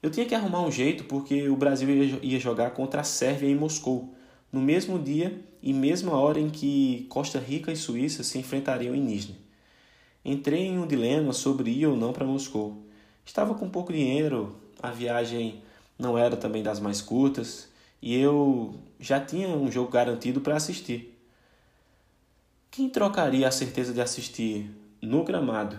Eu 0.00 0.10
tinha 0.10 0.26
que 0.26 0.34
arrumar 0.34 0.62
um 0.62 0.70
jeito 0.70 1.04
porque 1.04 1.48
o 1.48 1.56
Brasil 1.56 1.88
ia 2.22 2.38
jogar 2.38 2.70
contra 2.70 3.00
a 3.00 3.04
Sérvia 3.04 3.48
em 3.48 3.56
Moscou, 3.56 4.14
no 4.52 4.60
mesmo 4.60 4.98
dia 4.98 5.44
e 5.60 5.72
mesma 5.72 6.12
hora 6.12 6.38
em 6.38 6.48
que 6.48 7.06
Costa 7.08 7.40
Rica 7.40 7.72
e 7.72 7.76
Suíça 7.76 8.22
se 8.22 8.38
enfrentariam 8.38 8.94
em 8.94 9.00
Nizhny. 9.00 9.36
Entrei 10.24 10.66
em 10.66 10.78
um 10.78 10.86
dilema 10.86 11.32
sobre 11.32 11.70
ir 11.70 11.86
ou 11.86 11.96
não 11.96 12.12
para 12.12 12.24
Moscou. 12.24 12.80
Estava 13.24 13.54
com 13.54 13.68
pouco 13.68 13.92
dinheiro, 13.92 14.56
a 14.80 14.90
viagem 14.90 15.62
não 15.98 16.16
era 16.16 16.36
também 16.36 16.62
das 16.62 16.78
mais 16.78 17.02
curtas 17.02 17.68
e 18.00 18.14
eu 18.16 18.74
já 19.00 19.20
tinha 19.20 19.48
um 19.48 19.70
jogo 19.70 19.90
garantido 19.90 20.40
para 20.40 20.54
assistir. 20.54 21.18
Quem 22.70 22.88
trocaria 22.88 23.48
a 23.48 23.50
certeza 23.50 23.92
de 23.92 24.00
assistir 24.00 24.70
no 25.02 25.24
gramado 25.24 25.78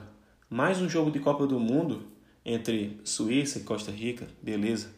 mais 0.50 0.82
um 0.82 0.90
jogo 0.90 1.10
de 1.10 1.20
Copa 1.20 1.48
do 1.48 1.60
Mundo 1.60 2.09
entre 2.46 3.00
Suíça 3.04 3.60
e 3.60 3.64
Costa 3.64 3.92
Rica, 3.92 4.28
beleza, 4.42 4.90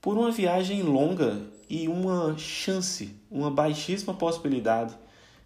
por 0.00 0.16
uma 0.16 0.30
viagem 0.30 0.82
longa 0.82 1.40
e 1.68 1.86
uma 1.88 2.36
chance, 2.38 3.14
uma 3.30 3.50
baixíssima 3.50 4.14
possibilidade 4.14 4.94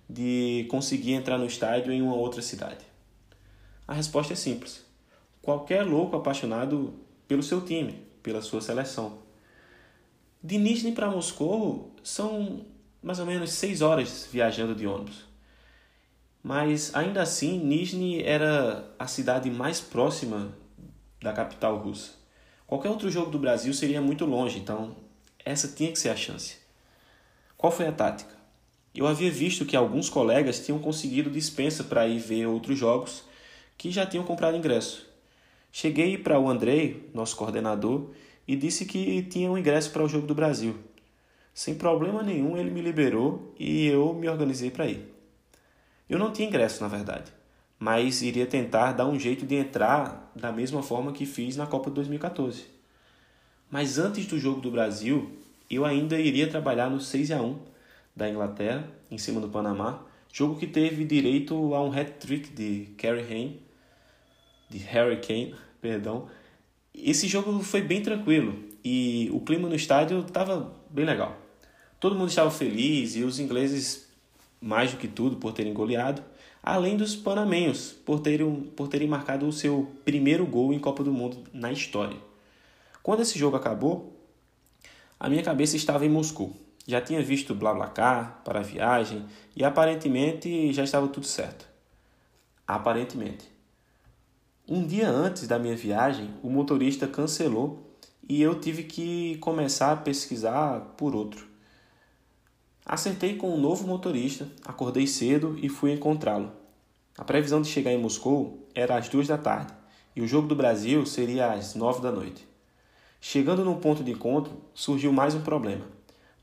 de 0.08 0.66
conseguir 0.70 1.12
entrar 1.12 1.38
no 1.38 1.46
estádio 1.46 1.92
em 1.92 2.02
uma 2.02 2.14
outra 2.14 2.40
cidade? 2.40 2.84
A 3.86 3.92
resposta 3.92 4.32
é 4.32 4.36
simples. 4.36 4.84
qualquer 5.42 5.82
louco 5.82 6.16
apaixonado 6.16 6.94
pelo 7.28 7.42
seu 7.42 7.60
time, 7.60 8.02
pela 8.22 8.40
sua 8.40 8.62
seleção. 8.62 9.18
De 10.42 10.56
Nizhny 10.56 10.92
para 10.92 11.10
Moscou 11.10 11.94
são 12.02 12.64
mais 13.02 13.18
ou 13.18 13.26
menos 13.26 13.52
seis 13.52 13.82
horas 13.82 14.26
viajando 14.30 14.74
de 14.74 14.86
ônibus. 14.86 15.24
Mas 16.42 16.94
ainda 16.94 17.22
assim, 17.22 17.58
Nizhny 17.58 18.22
era 18.22 18.90
a 18.98 19.06
cidade 19.06 19.50
mais 19.50 19.80
próxima 19.80 20.54
da 21.20 21.32
capital 21.32 21.76
russa. 21.78 22.12
Qualquer 22.66 22.88
outro 22.88 23.10
jogo 23.10 23.30
do 23.30 23.38
Brasil 23.38 23.72
seria 23.72 24.00
muito 24.00 24.24
longe, 24.24 24.58
então 24.58 24.96
essa 25.44 25.68
tinha 25.68 25.92
que 25.92 25.98
ser 25.98 26.08
a 26.08 26.16
chance. 26.16 26.56
Qual 27.56 27.72
foi 27.72 27.86
a 27.86 27.92
tática? 27.92 28.34
Eu 28.94 29.06
havia 29.06 29.30
visto 29.30 29.66
que 29.66 29.76
alguns 29.76 30.08
colegas 30.08 30.64
tinham 30.64 30.78
conseguido 30.78 31.28
dispensa 31.28 31.84
para 31.84 32.06
ir 32.06 32.18
ver 32.18 32.46
outros 32.46 32.78
jogos 32.78 33.24
que 33.76 33.90
já 33.90 34.06
tinham 34.06 34.24
comprado 34.24 34.56
ingresso. 34.56 35.06
Cheguei 35.72 36.16
para 36.16 36.38
o 36.38 36.48
Andrei, 36.48 37.10
nosso 37.12 37.36
coordenador, 37.36 38.10
e 38.46 38.54
disse 38.54 38.86
que 38.86 39.22
tinha 39.24 39.50
um 39.50 39.58
ingresso 39.58 39.90
para 39.90 40.04
o 40.04 40.08
jogo 40.08 40.26
do 40.26 40.34
Brasil. 40.34 40.76
Sem 41.52 41.74
problema 41.74 42.22
nenhum, 42.22 42.56
ele 42.56 42.70
me 42.70 42.80
liberou 42.80 43.54
e 43.58 43.86
eu 43.86 44.14
me 44.14 44.28
organizei 44.28 44.70
para 44.70 44.86
ir. 44.86 45.12
Eu 46.08 46.18
não 46.18 46.32
tinha 46.32 46.48
ingresso, 46.48 46.82
na 46.82 46.88
verdade, 46.88 47.32
mas 47.78 48.22
iria 48.22 48.46
tentar 48.46 48.92
dar 48.92 49.06
um 49.06 49.18
jeito 49.18 49.44
de 49.44 49.54
entrar 49.54 50.30
da 50.34 50.52
mesma 50.52 50.82
forma 50.82 51.12
que 51.12 51.26
fiz 51.26 51.56
na 51.56 51.66
Copa 51.66 51.90
de 51.90 51.96
2014. 51.96 52.66
Mas 53.70 53.98
antes 53.98 54.26
do 54.26 54.38
jogo 54.38 54.60
do 54.60 54.70
Brasil, 54.70 55.32
eu 55.70 55.84
ainda 55.84 56.18
iria 56.18 56.48
trabalhar 56.48 56.88
no 56.88 57.00
6 57.00 57.30
a 57.30 57.42
1 57.42 57.58
da 58.14 58.28
Inglaterra, 58.28 58.88
em 59.10 59.18
cima 59.18 59.40
do 59.40 59.48
Panamá, 59.48 60.02
jogo 60.32 60.58
que 60.58 60.66
teve 60.66 61.04
direito 61.04 61.74
a 61.74 61.82
um 61.82 61.92
hat-trick 61.92 62.50
de 62.50 62.88
Harry 63.02 63.24
Kane, 63.24 63.62
de 64.68 64.78
Harry 64.78 65.20
Kane, 65.20 65.54
perdão. 65.80 66.28
Esse 66.94 67.26
jogo 67.26 67.60
foi 67.62 67.82
bem 67.82 68.02
tranquilo 68.02 68.56
e 68.84 69.28
o 69.32 69.40
clima 69.40 69.68
no 69.68 69.74
estádio 69.74 70.20
estava 70.20 70.72
bem 70.88 71.04
legal. 71.04 71.36
Todo 71.98 72.14
mundo 72.14 72.28
estava 72.28 72.50
feliz 72.50 73.16
e 73.16 73.24
os 73.24 73.38
ingleses 73.38 74.08
mais 74.60 74.92
do 74.92 74.96
que 74.96 75.08
tudo 75.08 75.36
por 75.36 75.52
terem 75.52 75.72
goleado, 75.72 76.22
além 76.64 76.96
dos 76.96 77.14
panamenhos 77.14 77.92
por 77.92 78.20
terem, 78.20 78.62
por 78.74 78.88
terem 78.88 79.06
marcado 79.06 79.46
o 79.46 79.52
seu 79.52 79.92
primeiro 80.02 80.46
gol 80.46 80.72
em 80.72 80.78
Copa 80.78 81.04
do 81.04 81.12
Mundo 81.12 81.44
na 81.52 81.70
história. 81.70 82.16
Quando 83.02 83.20
esse 83.20 83.38
jogo 83.38 83.56
acabou, 83.56 84.18
a 85.20 85.28
minha 85.28 85.42
cabeça 85.42 85.76
estava 85.76 86.06
em 86.06 86.08
Moscou. 86.08 86.56
Já 86.86 87.02
tinha 87.02 87.22
visto 87.22 87.54
BlaBlaCar 87.54 88.40
para 88.44 88.60
a 88.60 88.62
viagem 88.62 89.26
e 89.54 89.62
aparentemente 89.62 90.72
já 90.72 90.84
estava 90.84 91.06
tudo 91.08 91.26
certo. 91.26 91.68
Aparentemente. 92.66 93.44
Um 94.66 94.86
dia 94.86 95.10
antes 95.10 95.46
da 95.46 95.58
minha 95.58 95.76
viagem, 95.76 96.30
o 96.42 96.48
motorista 96.48 97.06
cancelou 97.06 97.94
e 98.26 98.40
eu 98.40 98.58
tive 98.58 98.84
que 98.84 99.36
começar 99.36 99.92
a 99.92 99.96
pesquisar 99.96 100.80
por 100.96 101.14
outro. 101.14 101.53
Acertei 102.86 103.36
com 103.36 103.54
um 103.54 103.58
novo 103.58 103.86
motorista, 103.86 104.46
acordei 104.62 105.06
cedo 105.06 105.58
e 105.62 105.70
fui 105.70 105.90
encontrá-lo. 105.90 106.52
A 107.16 107.24
previsão 107.24 107.62
de 107.62 107.68
chegar 107.68 107.90
em 107.90 107.98
Moscou 107.98 108.68
era 108.74 108.98
às 108.98 109.08
duas 109.08 109.26
da 109.26 109.38
tarde 109.38 109.72
e 110.14 110.20
o 110.20 110.28
jogo 110.28 110.46
do 110.46 110.54
Brasil 110.54 111.06
seria 111.06 111.50
às 111.50 111.74
nove 111.74 112.02
da 112.02 112.12
noite. 112.12 112.46
Chegando 113.18 113.64
no 113.64 113.76
ponto 113.76 114.04
de 114.04 114.12
encontro, 114.12 114.52
surgiu 114.74 115.14
mais 115.14 115.34
um 115.34 115.40
problema. 115.40 115.86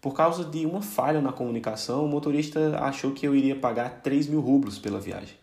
Por 0.01 0.15
causa 0.15 0.43
de 0.43 0.65
uma 0.65 0.81
falha 0.81 1.21
na 1.21 1.31
comunicação, 1.31 2.03
o 2.03 2.09
motorista 2.09 2.75
achou 2.79 3.11
que 3.11 3.27
eu 3.27 3.35
iria 3.35 3.55
pagar 3.55 4.01
3 4.01 4.25
mil 4.25 4.41
rublos 4.41 4.79
pela 4.79 4.99
viagem. 4.99 5.35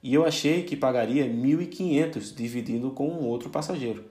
E 0.00 0.14
eu 0.14 0.24
achei 0.24 0.62
que 0.62 0.76
pagaria 0.76 1.24
1.500 1.26 2.36
dividindo 2.36 2.92
com 2.92 3.08
um 3.08 3.26
outro 3.26 3.50
passageiro. 3.50 4.04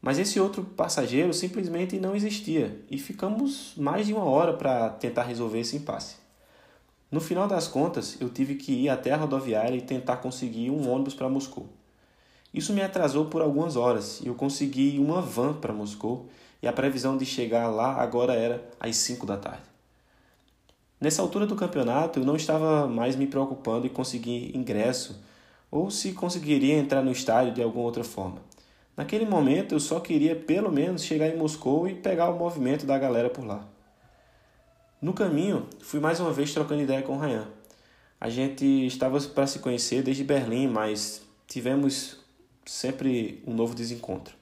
Mas 0.00 0.18
esse 0.18 0.38
outro 0.38 0.62
passageiro 0.62 1.32
simplesmente 1.34 1.98
não 1.98 2.14
existia 2.14 2.80
e 2.90 2.98
ficamos 2.98 3.72
mais 3.76 4.06
de 4.06 4.12
uma 4.12 4.24
hora 4.24 4.52
para 4.52 4.90
tentar 4.90 5.24
resolver 5.24 5.60
esse 5.60 5.76
impasse. 5.76 6.16
No 7.10 7.20
final 7.20 7.48
das 7.48 7.66
contas, 7.66 8.16
eu 8.20 8.28
tive 8.28 8.54
que 8.54 8.72
ir 8.72 8.88
até 8.88 9.12
a 9.12 9.16
rodoviária 9.16 9.76
e 9.76 9.80
tentar 9.80 10.18
conseguir 10.18 10.70
um 10.70 10.88
ônibus 10.90 11.14
para 11.14 11.28
Moscou. 11.28 11.66
Isso 12.52 12.72
me 12.72 12.82
atrasou 12.82 13.26
por 13.26 13.42
algumas 13.42 13.76
horas 13.76 14.20
e 14.20 14.28
eu 14.28 14.34
consegui 14.34 14.98
uma 14.98 15.20
van 15.20 15.54
para 15.54 15.72
Moscou 15.72 16.28
e 16.62 16.68
a 16.68 16.72
previsão 16.72 17.16
de 17.16 17.24
chegar 17.24 17.68
lá 17.68 17.94
agora 17.94 18.34
era 18.34 18.68
às 18.78 18.96
5 18.96 19.26
da 19.26 19.36
tarde. 19.36 19.62
Nessa 21.00 21.22
altura 21.22 21.46
do 21.46 21.54
campeonato, 21.54 22.18
eu 22.18 22.24
não 22.24 22.34
estava 22.34 22.86
mais 22.88 23.14
me 23.14 23.26
preocupando 23.26 23.86
em 23.86 23.90
conseguir 23.90 24.56
ingresso 24.56 25.22
ou 25.70 25.90
se 25.90 26.12
conseguiria 26.12 26.76
entrar 26.76 27.02
no 27.02 27.12
estádio 27.12 27.54
de 27.54 27.62
alguma 27.62 27.84
outra 27.84 28.02
forma. 28.02 28.47
Naquele 28.98 29.24
momento 29.24 29.76
eu 29.76 29.78
só 29.78 30.00
queria 30.00 30.34
pelo 30.34 30.72
menos 30.72 31.04
chegar 31.04 31.28
em 31.28 31.36
Moscou 31.36 31.86
e 31.86 31.94
pegar 31.94 32.30
o 32.30 32.36
movimento 32.36 32.84
da 32.84 32.98
galera 32.98 33.30
por 33.30 33.44
lá. 33.46 33.64
No 35.00 35.12
caminho, 35.12 35.68
fui 35.78 36.00
mais 36.00 36.18
uma 36.18 36.32
vez 36.32 36.52
trocando 36.52 36.82
ideia 36.82 37.00
com 37.02 37.16
o 37.16 37.20
Ryan. 37.20 37.46
A 38.20 38.28
gente 38.28 38.64
estava 38.86 39.20
para 39.20 39.46
se 39.46 39.60
conhecer 39.60 40.02
desde 40.02 40.24
Berlim, 40.24 40.66
mas 40.66 41.22
tivemos 41.46 42.18
sempre 42.66 43.40
um 43.46 43.54
novo 43.54 43.72
desencontro. 43.72 44.34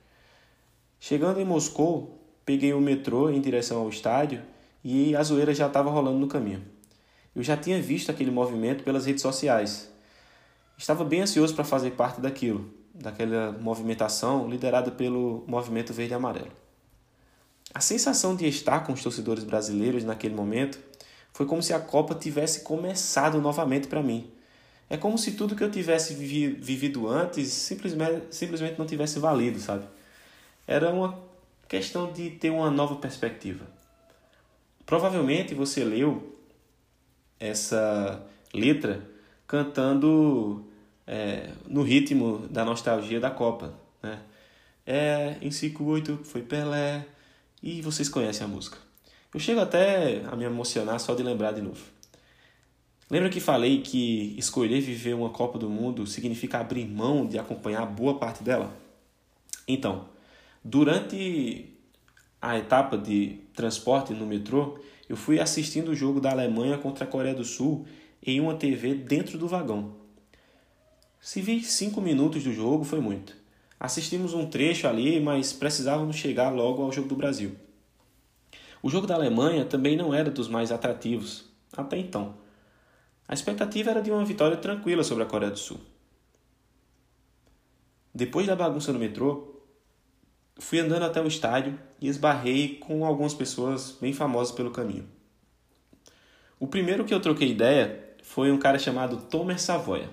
Chegando 0.98 1.38
em 1.38 1.44
Moscou, 1.44 2.18
peguei 2.42 2.72
o 2.72 2.80
metrô 2.80 3.28
em 3.28 3.42
direção 3.42 3.82
ao 3.82 3.90
estádio 3.90 4.40
e 4.82 5.14
a 5.14 5.22
zoeira 5.22 5.52
já 5.52 5.66
estava 5.66 5.90
rolando 5.90 6.18
no 6.18 6.28
caminho. 6.28 6.64
Eu 7.34 7.42
já 7.42 7.58
tinha 7.58 7.78
visto 7.82 8.08
aquele 8.08 8.30
movimento 8.30 8.84
pelas 8.84 9.04
redes 9.04 9.20
sociais. 9.20 9.92
Estava 10.78 11.04
bem 11.04 11.20
ansioso 11.20 11.54
para 11.54 11.62
fazer 11.62 11.90
parte 11.90 12.22
daquilo, 12.22 12.70
daquela 13.00 13.52
movimentação 13.52 14.48
liderada 14.48 14.90
pelo 14.90 15.44
Movimento 15.46 15.92
Verde 15.92 16.14
Amarelo. 16.14 16.52
A 17.74 17.80
sensação 17.80 18.34
de 18.34 18.46
estar 18.46 18.80
com 18.80 18.92
os 18.92 19.02
torcedores 19.02 19.44
brasileiros 19.44 20.02
naquele 20.04 20.34
momento 20.34 20.78
foi 21.32 21.44
como 21.44 21.62
se 21.62 21.74
a 21.74 21.78
Copa 21.78 22.14
tivesse 22.14 22.60
começado 22.60 23.40
novamente 23.40 23.86
para 23.86 24.02
mim. 24.02 24.30
É 24.88 24.96
como 24.96 25.18
se 25.18 25.32
tudo 25.32 25.54
que 25.54 25.62
eu 25.62 25.70
tivesse 25.70 26.14
vivido 26.14 27.08
antes 27.08 27.48
simplesmente, 27.48 28.22
simplesmente 28.30 28.78
não 28.78 28.86
tivesse 28.86 29.18
valido, 29.18 29.58
sabe? 29.58 29.84
Era 30.66 30.90
uma 30.90 31.18
questão 31.68 32.12
de 32.12 32.30
ter 32.30 32.50
uma 32.50 32.70
nova 32.70 32.96
perspectiva. 32.96 33.66
Provavelmente 34.86 35.54
você 35.54 35.84
leu 35.84 36.36
essa 37.38 38.24
letra 38.54 39.06
cantando 39.46 40.64
é, 41.06 41.50
no 41.66 41.82
ritmo 41.82 42.46
da 42.48 42.64
nostalgia 42.64 43.20
da 43.20 43.30
Copa. 43.30 43.72
Né? 44.02 44.18
É, 44.86 45.36
em 45.40 45.48
5-8 45.48 46.24
foi 46.24 46.42
Pelé, 46.42 47.04
e 47.62 47.80
vocês 47.82 48.08
conhecem 48.08 48.44
a 48.44 48.48
música. 48.48 48.78
Eu 49.32 49.40
chego 49.40 49.60
até 49.60 50.22
a 50.30 50.36
me 50.36 50.44
emocionar 50.44 50.98
só 51.00 51.14
de 51.14 51.22
lembrar 51.22 51.52
de 51.52 51.60
novo. 51.60 51.82
Lembra 53.10 53.28
que 53.28 53.40
falei 53.40 53.82
que 53.82 54.34
escolher 54.38 54.80
viver 54.80 55.14
uma 55.14 55.30
Copa 55.30 55.58
do 55.58 55.68
Mundo 55.68 56.06
significa 56.06 56.58
abrir 56.58 56.86
mão 56.86 57.26
de 57.26 57.38
acompanhar 57.38 57.84
boa 57.86 58.18
parte 58.18 58.42
dela? 58.42 58.74
Então, 59.66 60.08
durante 60.62 61.72
a 62.40 62.58
etapa 62.58 62.96
de 62.96 63.40
transporte 63.54 64.12
no 64.12 64.26
metrô, 64.26 64.78
eu 65.08 65.16
fui 65.16 65.40
assistindo 65.40 65.90
o 65.90 65.94
jogo 65.94 66.20
da 66.20 66.30
Alemanha 66.30 66.78
contra 66.78 67.04
a 67.04 67.08
Coreia 67.08 67.34
do 67.34 67.44
Sul 67.44 67.86
em 68.24 68.40
uma 68.40 68.54
TV 68.54 68.94
dentro 68.94 69.38
do 69.38 69.46
vagão. 69.46 69.94
Se 71.26 71.42
vi 71.42 71.60
cinco 71.60 72.00
minutos 72.00 72.44
do 72.44 72.52
jogo, 72.52 72.84
foi 72.84 73.00
muito. 73.00 73.36
Assistimos 73.80 74.32
um 74.32 74.48
trecho 74.48 74.86
ali, 74.86 75.18
mas 75.18 75.52
precisávamos 75.52 76.14
chegar 76.14 76.50
logo 76.50 76.84
ao 76.84 76.92
jogo 76.92 77.08
do 77.08 77.16
Brasil. 77.16 77.56
O 78.80 78.88
jogo 78.88 79.08
da 79.08 79.16
Alemanha 79.16 79.64
também 79.64 79.96
não 79.96 80.14
era 80.14 80.30
dos 80.30 80.46
mais 80.46 80.70
atrativos, 80.70 81.44
até 81.76 81.98
então. 81.98 82.36
A 83.26 83.34
expectativa 83.34 83.90
era 83.90 84.00
de 84.00 84.12
uma 84.12 84.24
vitória 84.24 84.56
tranquila 84.56 85.02
sobre 85.02 85.24
a 85.24 85.26
Coreia 85.26 85.50
do 85.50 85.58
Sul. 85.58 85.80
Depois 88.14 88.46
da 88.46 88.54
bagunça 88.54 88.92
no 88.92 88.98
metrô, 89.00 89.62
fui 90.60 90.78
andando 90.78 91.06
até 91.06 91.20
o 91.20 91.26
estádio 91.26 91.76
e 92.00 92.06
esbarrei 92.06 92.76
com 92.76 93.04
algumas 93.04 93.34
pessoas 93.34 93.98
bem 94.00 94.12
famosas 94.12 94.54
pelo 94.54 94.70
caminho. 94.70 95.08
O 96.60 96.68
primeiro 96.68 97.04
que 97.04 97.12
eu 97.12 97.18
troquei 97.18 97.50
ideia 97.50 98.14
foi 98.22 98.52
um 98.52 98.58
cara 98.60 98.78
chamado 98.78 99.22
Tomer 99.22 99.60
Savoia 99.60 100.08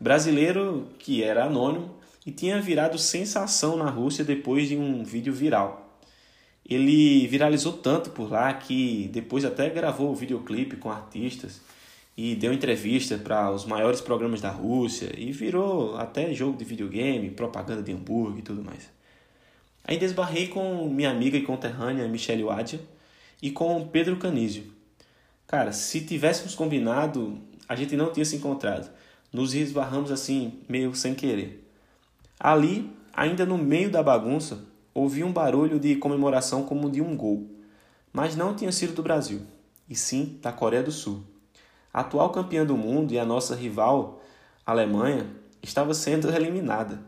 brasileiro 0.00 0.88
que 0.98 1.22
era 1.22 1.44
anônimo 1.44 1.94
e 2.24 2.30
tinha 2.30 2.60
virado 2.60 2.98
sensação 2.98 3.76
na 3.76 3.88
Rússia 3.88 4.24
depois 4.24 4.68
de 4.68 4.76
um 4.76 5.02
vídeo 5.02 5.32
viral. 5.32 5.98
Ele 6.68 7.26
viralizou 7.26 7.72
tanto 7.72 8.10
por 8.10 8.30
lá 8.30 8.52
que 8.52 9.08
depois 9.12 9.44
até 9.44 9.70
gravou 9.70 10.10
o 10.10 10.14
videoclipe 10.14 10.76
com 10.76 10.90
artistas 10.90 11.62
e 12.14 12.34
deu 12.34 12.52
entrevista 12.52 13.16
para 13.16 13.50
os 13.50 13.64
maiores 13.64 14.00
programas 14.00 14.40
da 14.40 14.50
Rússia 14.50 15.10
e 15.16 15.32
virou 15.32 15.96
até 15.96 16.34
jogo 16.34 16.58
de 16.58 16.64
videogame, 16.64 17.30
propaganda 17.30 17.82
de 17.82 17.92
hambúrguer 17.92 18.40
e 18.40 18.42
tudo 18.42 18.62
mais. 18.62 18.90
Aí 19.84 19.96
desbarrei 19.96 20.48
com 20.48 20.86
minha 20.90 21.10
amiga 21.10 21.38
e 21.38 21.42
conterrânea 21.42 22.06
Michelle 22.06 22.42
Wadia 22.42 22.80
e 23.40 23.50
com 23.50 23.88
Pedro 23.88 24.16
Canísio. 24.18 24.64
Cara, 25.46 25.72
se 25.72 26.02
tivéssemos 26.02 26.54
combinado, 26.54 27.40
a 27.66 27.74
gente 27.74 27.96
não 27.96 28.12
tinha 28.12 28.26
se 28.26 28.36
encontrado 28.36 28.90
nos 29.32 29.54
esbarramos 29.54 30.10
assim, 30.10 30.60
meio 30.68 30.94
sem 30.94 31.14
querer. 31.14 31.68
Ali, 32.38 32.90
ainda 33.12 33.44
no 33.44 33.58
meio 33.58 33.90
da 33.90 34.02
bagunça, 34.02 34.64
ouvi 34.94 35.22
um 35.24 35.32
barulho 35.32 35.78
de 35.78 35.96
comemoração 35.96 36.62
como 36.62 36.90
de 36.90 37.02
um 37.02 37.16
gol, 37.16 37.46
mas 38.12 38.36
não 38.36 38.54
tinha 38.54 38.72
sido 38.72 38.94
do 38.94 39.02
Brasil, 39.02 39.42
e 39.88 39.94
sim 39.94 40.38
da 40.40 40.52
Coreia 40.52 40.82
do 40.82 40.92
Sul. 40.92 41.22
A 41.92 42.00
atual 42.00 42.30
campeã 42.30 42.64
do 42.64 42.76
mundo 42.76 43.12
e 43.12 43.18
a 43.18 43.24
nossa 43.24 43.54
rival, 43.54 44.22
a 44.64 44.72
Alemanha, 44.72 45.26
estava 45.62 45.94
sendo 45.94 46.30
eliminada. 46.34 47.00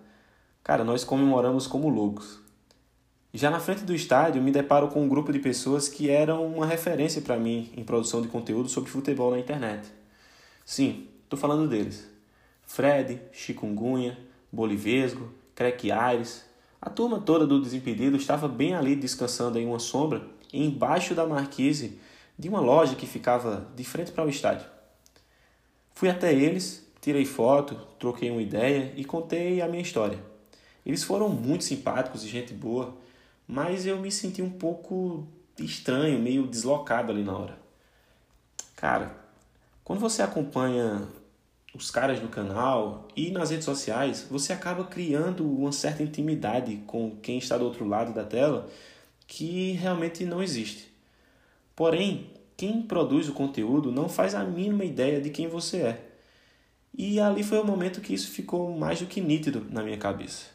Cara, 0.62 0.84
nós 0.84 1.04
comemoramos 1.04 1.66
como 1.66 1.88
loucos. 1.88 2.40
Já 3.32 3.48
na 3.48 3.60
frente 3.60 3.84
do 3.84 3.94
estádio, 3.94 4.42
me 4.42 4.50
deparo 4.50 4.88
com 4.88 5.02
um 5.02 5.08
grupo 5.08 5.32
de 5.32 5.38
pessoas 5.38 5.88
que 5.88 6.10
eram 6.10 6.44
uma 6.44 6.66
referência 6.66 7.22
para 7.22 7.36
mim 7.36 7.70
em 7.76 7.84
produção 7.84 8.20
de 8.20 8.26
conteúdo 8.26 8.68
sobre 8.68 8.90
futebol 8.90 9.30
na 9.30 9.38
internet. 9.38 9.88
Sim, 10.64 11.06
estou 11.22 11.38
falando 11.38 11.68
deles. 11.68 12.09
Fred, 12.72 13.20
Chikungunya, 13.32 14.18
Bolivesgo, 14.52 15.32
Crack 15.54 15.90
Aires. 15.90 16.44
A 16.80 16.88
turma 16.88 17.20
toda 17.20 17.46
do 17.46 17.60
Desimpedido 17.60 18.16
estava 18.16 18.48
bem 18.48 18.74
ali 18.74 18.94
descansando 18.94 19.58
em 19.58 19.66
uma 19.66 19.78
sombra, 19.78 20.26
embaixo 20.52 21.14
da 21.14 21.26
marquise 21.26 21.98
de 22.38 22.48
uma 22.48 22.60
loja 22.60 22.94
que 22.94 23.06
ficava 23.06 23.66
de 23.74 23.84
frente 23.84 24.12
para 24.12 24.24
o 24.24 24.30
estádio. 24.30 24.66
Fui 25.94 26.08
até 26.08 26.32
eles, 26.32 26.86
tirei 27.00 27.24
foto, 27.24 27.74
troquei 27.98 28.30
uma 28.30 28.40
ideia 28.40 28.92
e 28.96 29.04
contei 29.04 29.60
a 29.60 29.68
minha 29.68 29.82
história. 29.82 30.18
Eles 30.86 31.04
foram 31.04 31.28
muito 31.28 31.64
simpáticos 31.64 32.24
e 32.24 32.28
gente 32.28 32.54
boa 32.54 32.96
mas 33.52 33.84
eu 33.84 33.98
me 33.98 34.12
senti 34.12 34.40
um 34.40 34.50
pouco 34.50 35.26
estranho, 35.58 36.20
meio 36.20 36.46
deslocado 36.46 37.10
ali 37.10 37.24
na 37.24 37.36
hora. 37.36 37.58
Cara, 38.76 39.12
quando 39.82 39.98
você 39.98 40.22
acompanha 40.22 41.02
os 41.72 41.90
caras 41.90 42.20
no 42.20 42.28
canal 42.28 43.06
e 43.14 43.30
nas 43.30 43.50
redes 43.50 43.64
sociais, 43.64 44.26
você 44.28 44.52
acaba 44.52 44.84
criando 44.84 45.48
uma 45.48 45.72
certa 45.72 46.02
intimidade 46.02 46.76
com 46.86 47.16
quem 47.22 47.38
está 47.38 47.56
do 47.56 47.64
outro 47.64 47.86
lado 47.86 48.12
da 48.12 48.24
tela 48.24 48.68
que 49.26 49.72
realmente 49.72 50.24
não 50.24 50.42
existe. 50.42 50.90
Porém, 51.76 52.30
quem 52.56 52.82
produz 52.82 53.28
o 53.28 53.32
conteúdo 53.32 53.92
não 53.92 54.08
faz 54.08 54.34
a 54.34 54.44
mínima 54.44 54.84
ideia 54.84 55.20
de 55.20 55.30
quem 55.30 55.46
você 55.46 55.76
é. 55.78 56.06
E 56.92 57.20
ali 57.20 57.44
foi 57.44 57.58
o 57.60 57.64
momento 57.64 58.00
que 58.00 58.12
isso 58.12 58.30
ficou 58.32 58.76
mais 58.76 58.98
do 58.98 59.06
que 59.06 59.20
nítido 59.20 59.64
na 59.70 59.82
minha 59.82 59.96
cabeça. 59.96 60.46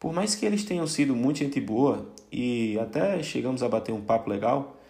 Por 0.00 0.12
mais 0.12 0.34
que 0.34 0.46
eles 0.46 0.64
tenham 0.64 0.86
sido 0.86 1.14
muito 1.14 1.38
gente 1.38 1.60
boa 1.60 2.10
e 2.32 2.78
até 2.78 3.22
chegamos 3.22 3.62
a 3.62 3.68
bater 3.68 3.92
um 3.92 4.00
papo 4.00 4.30
legal, 4.30 4.80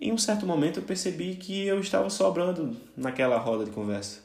em 0.00 0.12
um 0.12 0.18
certo 0.18 0.44
momento 0.44 0.80
eu 0.80 0.84
percebi 0.84 1.36
que 1.36 1.64
eu 1.64 1.78
estava 1.78 2.10
sobrando 2.10 2.76
naquela 2.96 3.38
roda 3.38 3.64
de 3.64 3.70
conversa. 3.70 4.23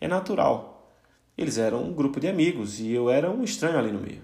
É 0.00 0.06
natural. 0.06 0.92
Eles 1.36 1.58
eram 1.58 1.84
um 1.84 1.92
grupo 1.92 2.18
de 2.18 2.28
amigos 2.28 2.80
e 2.80 2.92
eu 2.92 3.08
era 3.08 3.30
um 3.30 3.44
estranho 3.44 3.78
ali 3.78 3.92
no 3.92 4.00
meio. 4.00 4.22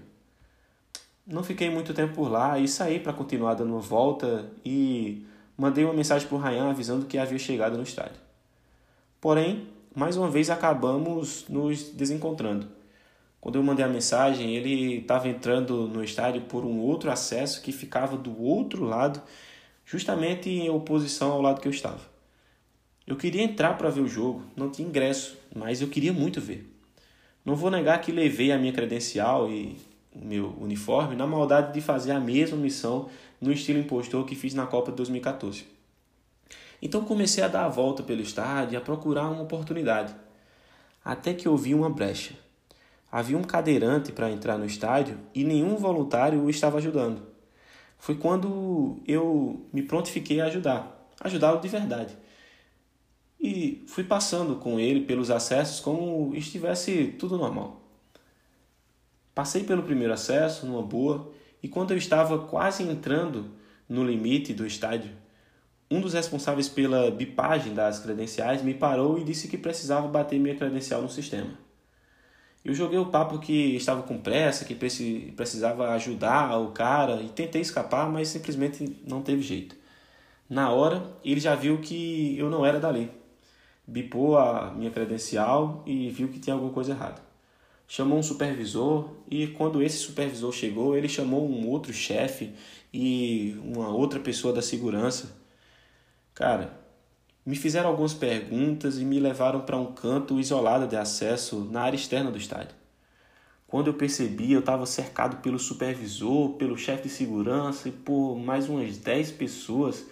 Não 1.25 1.43
fiquei 1.43 1.69
muito 1.69 1.93
tempo 1.93 2.13
por 2.13 2.29
lá 2.29 2.59
e 2.59 2.67
saí 2.67 2.99
para 2.99 3.13
continuar 3.13 3.55
dando 3.55 3.71
uma 3.71 3.79
volta 3.79 4.45
e 4.63 5.25
mandei 5.57 5.83
uma 5.83 5.93
mensagem 5.93 6.27
para 6.27 6.37
o 6.37 6.39
Ryan 6.39 6.69
avisando 6.69 7.05
que 7.05 7.17
havia 7.17 7.39
chegado 7.39 7.77
no 7.77 7.83
estádio. 7.83 8.19
Porém, 9.19 9.67
mais 9.95 10.17
uma 10.17 10.29
vez 10.29 10.49
acabamos 10.49 11.45
nos 11.49 11.89
desencontrando. 11.89 12.67
Quando 13.41 13.55
eu 13.55 13.63
mandei 13.63 13.85
a 13.85 13.87
mensagem, 13.87 14.55
ele 14.55 14.97
estava 14.97 15.27
entrando 15.27 15.87
no 15.87 16.03
estádio 16.03 16.41
por 16.41 16.65
um 16.65 16.79
outro 16.79 17.09
acesso 17.11 17.61
que 17.61 17.71
ficava 17.71 18.17
do 18.17 18.41
outro 18.41 18.83
lado, 18.83 19.21
justamente 19.85 20.49
em 20.49 20.69
oposição 20.69 21.31
ao 21.31 21.41
lado 21.41 21.61
que 21.61 21.67
eu 21.67 21.71
estava. 21.71 22.14
Eu 23.07 23.15
queria 23.15 23.43
entrar 23.43 23.77
para 23.77 23.91
ver 23.91 24.01
o 24.01 24.07
jogo, 24.07 24.43
não 24.55 24.71
tinha 24.71 24.87
ingresso, 24.87 25.37
mas 25.55 25.79
eu 25.79 25.87
queria 25.87 26.11
muito 26.11 26.41
ver. 26.41 26.67
Não 27.45 27.55
vou 27.55 27.69
negar 27.69 28.01
que 28.01 28.11
levei 28.11 28.51
a 28.51 28.57
minha 28.57 28.73
credencial 28.73 29.47
e 29.51 29.77
o 30.11 30.25
meu 30.25 30.55
uniforme 30.59 31.15
na 31.15 31.27
maldade 31.27 31.71
de 31.71 31.81
fazer 31.81 32.13
a 32.13 32.19
mesma 32.19 32.57
missão 32.57 33.07
no 33.39 33.51
estilo 33.51 33.77
impostor 33.77 34.25
que 34.25 34.33
fiz 34.33 34.55
na 34.55 34.65
Copa 34.65 34.89
de 34.89 34.97
2014. 34.97 35.67
Então 36.81 37.05
comecei 37.05 37.43
a 37.43 37.47
dar 37.47 37.65
a 37.65 37.69
volta 37.69 38.01
pelo 38.01 38.21
estádio 38.21 38.73
e 38.73 38.77
a 38.77 38.81
procurar 38.81 39.29
uma 39.29 39.43
oportunidade, 39.43 40.15
até 41.03 41.31
que 41.31 41.47
eu 41.47 41.55
vi 41.55 41.75
uma 41.75 41.91
brecha. 41.91 42.33
Havia 43.11 43.37
um 43.37 43.43
cadeirante 43.43 44.11
para 44.11 44.31
entrar 44.31 44.57
no 44.57 44.65
estádio 44.65 45.19
e 45.33 45.43
nenhum 45.43 45.75
voluntário 45.75 46.41
o 46.41 46.49
estava 46.49 46.79
ajudando. 46.79 47.21
Foi 47.99 48.15
quando 48.15 48.97
eu 49.07 49.63
me 49.71 49.83
prontifiquei 49.83 50.41
a 50.41 50.45
ajudar, 50.45 51.07
ajudá-lo 51.21 51.61
de 51.61 51.67
verdade. 51.67 52.24
E 53.47 53.83
fui 53.85 54.03
passando 54.03 54.55
com 54.55 54.79
ele 54.79 55.01
pelos 55.01 55.29
acessos 55.29 55.79
como 55.79 56.33
estivesse 56.33 57.13
tudo 57.19 57.37
normal. 57.37 57.79
Passei 59.35 59.63
pelo 59.63 59.83
primeiro 59.83 60.11
acesso, 60.11 60.65
numa 60.65 60.81
boa, 60.81 61.31
e 61.61 61.67
quando 61.67 61.91
eu 61.91 61.97
estava 61.97 62.39
quase 62.39 62.81
entrando 62.81 63.51
no 63.87 64.03
limite 64.03 64.51
do 64.51 64.65
estádio, 64.65 65.11
um 65.91 66.01
dos 66.01 66.13
responsáveis 66.13 66.67
pela 66.67 67.11
bipagem 67.11 67.75
das 67.75 67.99
credenciais 67.99 68.63
me 68.63 68.73
parou 68.73 69.19
e 69.19 69.23
disse 69.23 69.47
que 69.47 69.59
precisava 69.59 70.07
bater 70.07 70.39
minha 70.39 70.55
credencial 70.55 71.03
no 71.03 71.09
sistema. 71.09 71.51
Eu 72.63 72.73
joguei 72.73 72.97
o 72.97 73.11
papo 73.11 73.37
que 73.37 73.75
estava 73.75 74.01
com 74.01 74.17
pressa, 74.17 74.65
que 74.65 74.73
precisava 74.73 75.91
ajudar 75.91 76.57
o 76.57 76.71
cara 76.71 77.21
e 77.21 77.29
tentei 77.29 77.61
escapar, 77.61 78.09
mas 78.09 78.27
simplesmente 78.27 79.03
não 79.05 79.21
teve 79.21 79.43
jeito. 79.43 79.75
Na 80.49 80.71
hora, 80.71 81.15
ele 81.23 81.39
já 81.39 81.53
viu 81.53 81.77
que 81.77 82.35
eu 82.39 82.49
não 82.49 82.65
era 82.65 82.79
dali. 82.79 83.23
Bipou 83.87 84.37
a 84.37 84.71
minha 84.71 84.89
credencial 84.89 85.83
e 85.85 86.09
viu 86.09 86.27
que 86.27 86.39
tinha 86.39 86.53
alguma 86.53 86.73
coisa 86.73 86.91
errada. 86.91 87.21
Chamou 87.87 88.17
um 88.17 88.23
supervisor 88.23 89.11
e 89.29 89.47
quando 89.47 89.81
esse 89.81 89.97
supervisor 89.97 90.51
chegou, 90.51 90.97
ele 90.97 91.07
chamou 91.07 91.47
um 91.47 91.67
outro 91.69 91.93
chefe 91.93 92.53
e 92.91 93.55
uma 93.63 93.89
outra 93.89 94.19
pessoa 94.19 94.51
da 94.51 94.61
segurança. 94.61 95.37
Cara, 96.33 96.79
me 97.45 97.55
fizeram 97.55 97.89
algumas 97.89 98.13
perguntas 98.13 98.97
e 98.97 99.05
me 99.05 99.19
levaram 99.19 99.61
para 99.61 99.77
um 99.77 99.93
canto 99.93 100.39
isolado 100.39 100.87
de 100.87 100.95
acesso 100.95 101.59
na 101.71 101.81
área 101.81 101.95
externa 101.95 102.31
do 102.31 102.39
estádio. 102.39 102.75
Quando 103.67 103.87
eu 103.87 103.93
percebi, 103.93 104.51
eu 104.51 104.61
estava 104.61 104.85
cercado 104.85 105.37
pelo 105.43 105.59
supervisor, 105.59 106.53
pelo 106.53 106.77
chefe 106.77 107.03
de 107.03 107.09
segurança 107.09 107.89
e 107.89 107.91
por 107.91 108.35
mais 108.35 108.67
umas 108.67 108.97
10 108.97 109.31
pessoas 109.33 110.05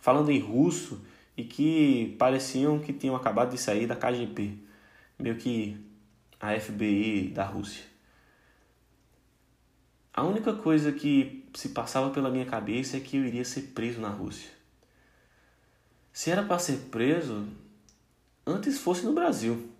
falando 0.00 0.30
em 0.30 0.40
russo 0.40 1.00
e 1.36 1.44
que 1.44 2.14
pareciam 2.18 2.78
que 2.78 2.92
tinham 2.92 3.16
acabado 3.16 3.50
de 3.50 3.58
sair 3.58 3.86
da 3.86 3.96
KGB, 3.96 4.58
meio 5.18 5.36
que 5.36 5.76
a 6.40 6.58
FBI 6.58 7.28
da 7.28 7.44
Rússia. 7.44 7.84
A 10.14 10.24
única 10.24 10.52
coisa 10.52 10.92
que 10.92 11.48
se 11.54 11.70
passava 11.70 12.10
pela 12.10 12.30
minha 12.30 12.44
cabeça 12.44 12.96
é 12.96 13.00
que 13.00 13.16
eu 13.16 13.24
iria 13.24 13.44
ser 13.44 13.72
preso 13.74 14.00
na 14.00 14.10
Rússia. 14.10 14.50
Se 16.12 16.30
era 16.30 16.42
para 16.42 16.58
ser 16.58 16.76
preso, 16.90 17.46
antes 18.46 18.78
fosse 18.78 19.06
no 19.06 19.14
Brasil. 19.14 19.70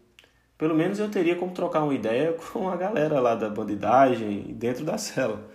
Pelo 0.56 0.74
menos 0.74 0.98
eu 0.98 1.10
teria 1.10 1.36
como 1.36 1.52
trocar 1.52 1.82
uma 1.82 1.92
ideia 1.92 2.32
com 2.52 2.68
a 2.68 2.76
galera 2.76 3.20
lá 3.20 3.34
da 3.34 3.50
bandidagem 3.50 4.54
dentro 4.54 4.84
da 4.84 4.96
cela. 4.96 5.50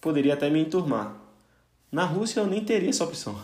Poderia 0.00 0.34
até 0.34 0.50
me 0.50 0.60
enturmar. 0.60 1.14
Na 1.92 2.04
Rússia 2.04 2.40
eu 2.40 2.46
nem 2.46 2.64
teria 2.64 2.90
essa 2.90 3.04
opção. 3.04 3.38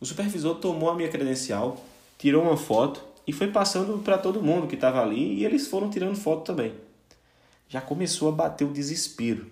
O 0.00 0.06
supervisor 0.06 0.54
tomou 0.56 0.88
a 0.88 0.94
minha 0.94 1.10
credencial, 1.10 1.84
tirou 2.16 2.42
uma 2.42 2.56
foto 2.56 3.04
e 3.26 3.32
foi 3.32 3.48
passando 3.48 3.98
para 3.98 4.16
todo 4.16 4.42
mundo 4.42 4.66
que 4.66 4.74
estava 4.74 5.02
ali 5.02 5.34
e 5.34 5.44
eles 5.44 5.68
foram 5.68 5.90
tirando 5.90 6.16
foto 6.16 6.44
também. 6.44 6.74
Já 7.68 7.82
começou 7.82 8.30
a 8.30 8.32
bater 8.32 8.64
o 8.64 8.72
desespero. 8.72 9.46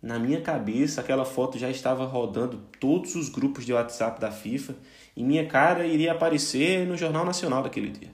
Na 0.00 0.18
minha 0.18 0.40
cabeça, 0.40 1.00
aquela 1.00 1.24
foto 1.24 1.58
já 1.58 1.70
estava 1.70 2.04
rodando 2.04 2.60
todos 2.80 3.14
os 3.14 3.28
grupos 3.28 3.64
de 3.64 3.72
WhatsApp 3.72 4.20
da 4.20 4.30
FIFA 4.30 4.74
e 5.14 5.22
minha 5.22 5.46
cara 5.46 5.86
iria 5.86 6.12
aparecer 6.12 6.86
no 6.86 6.96
Jornal 6.96 7.24
Nacional 7.24 7.62
daquele 7.62 7.90
dia. 7.90 8.10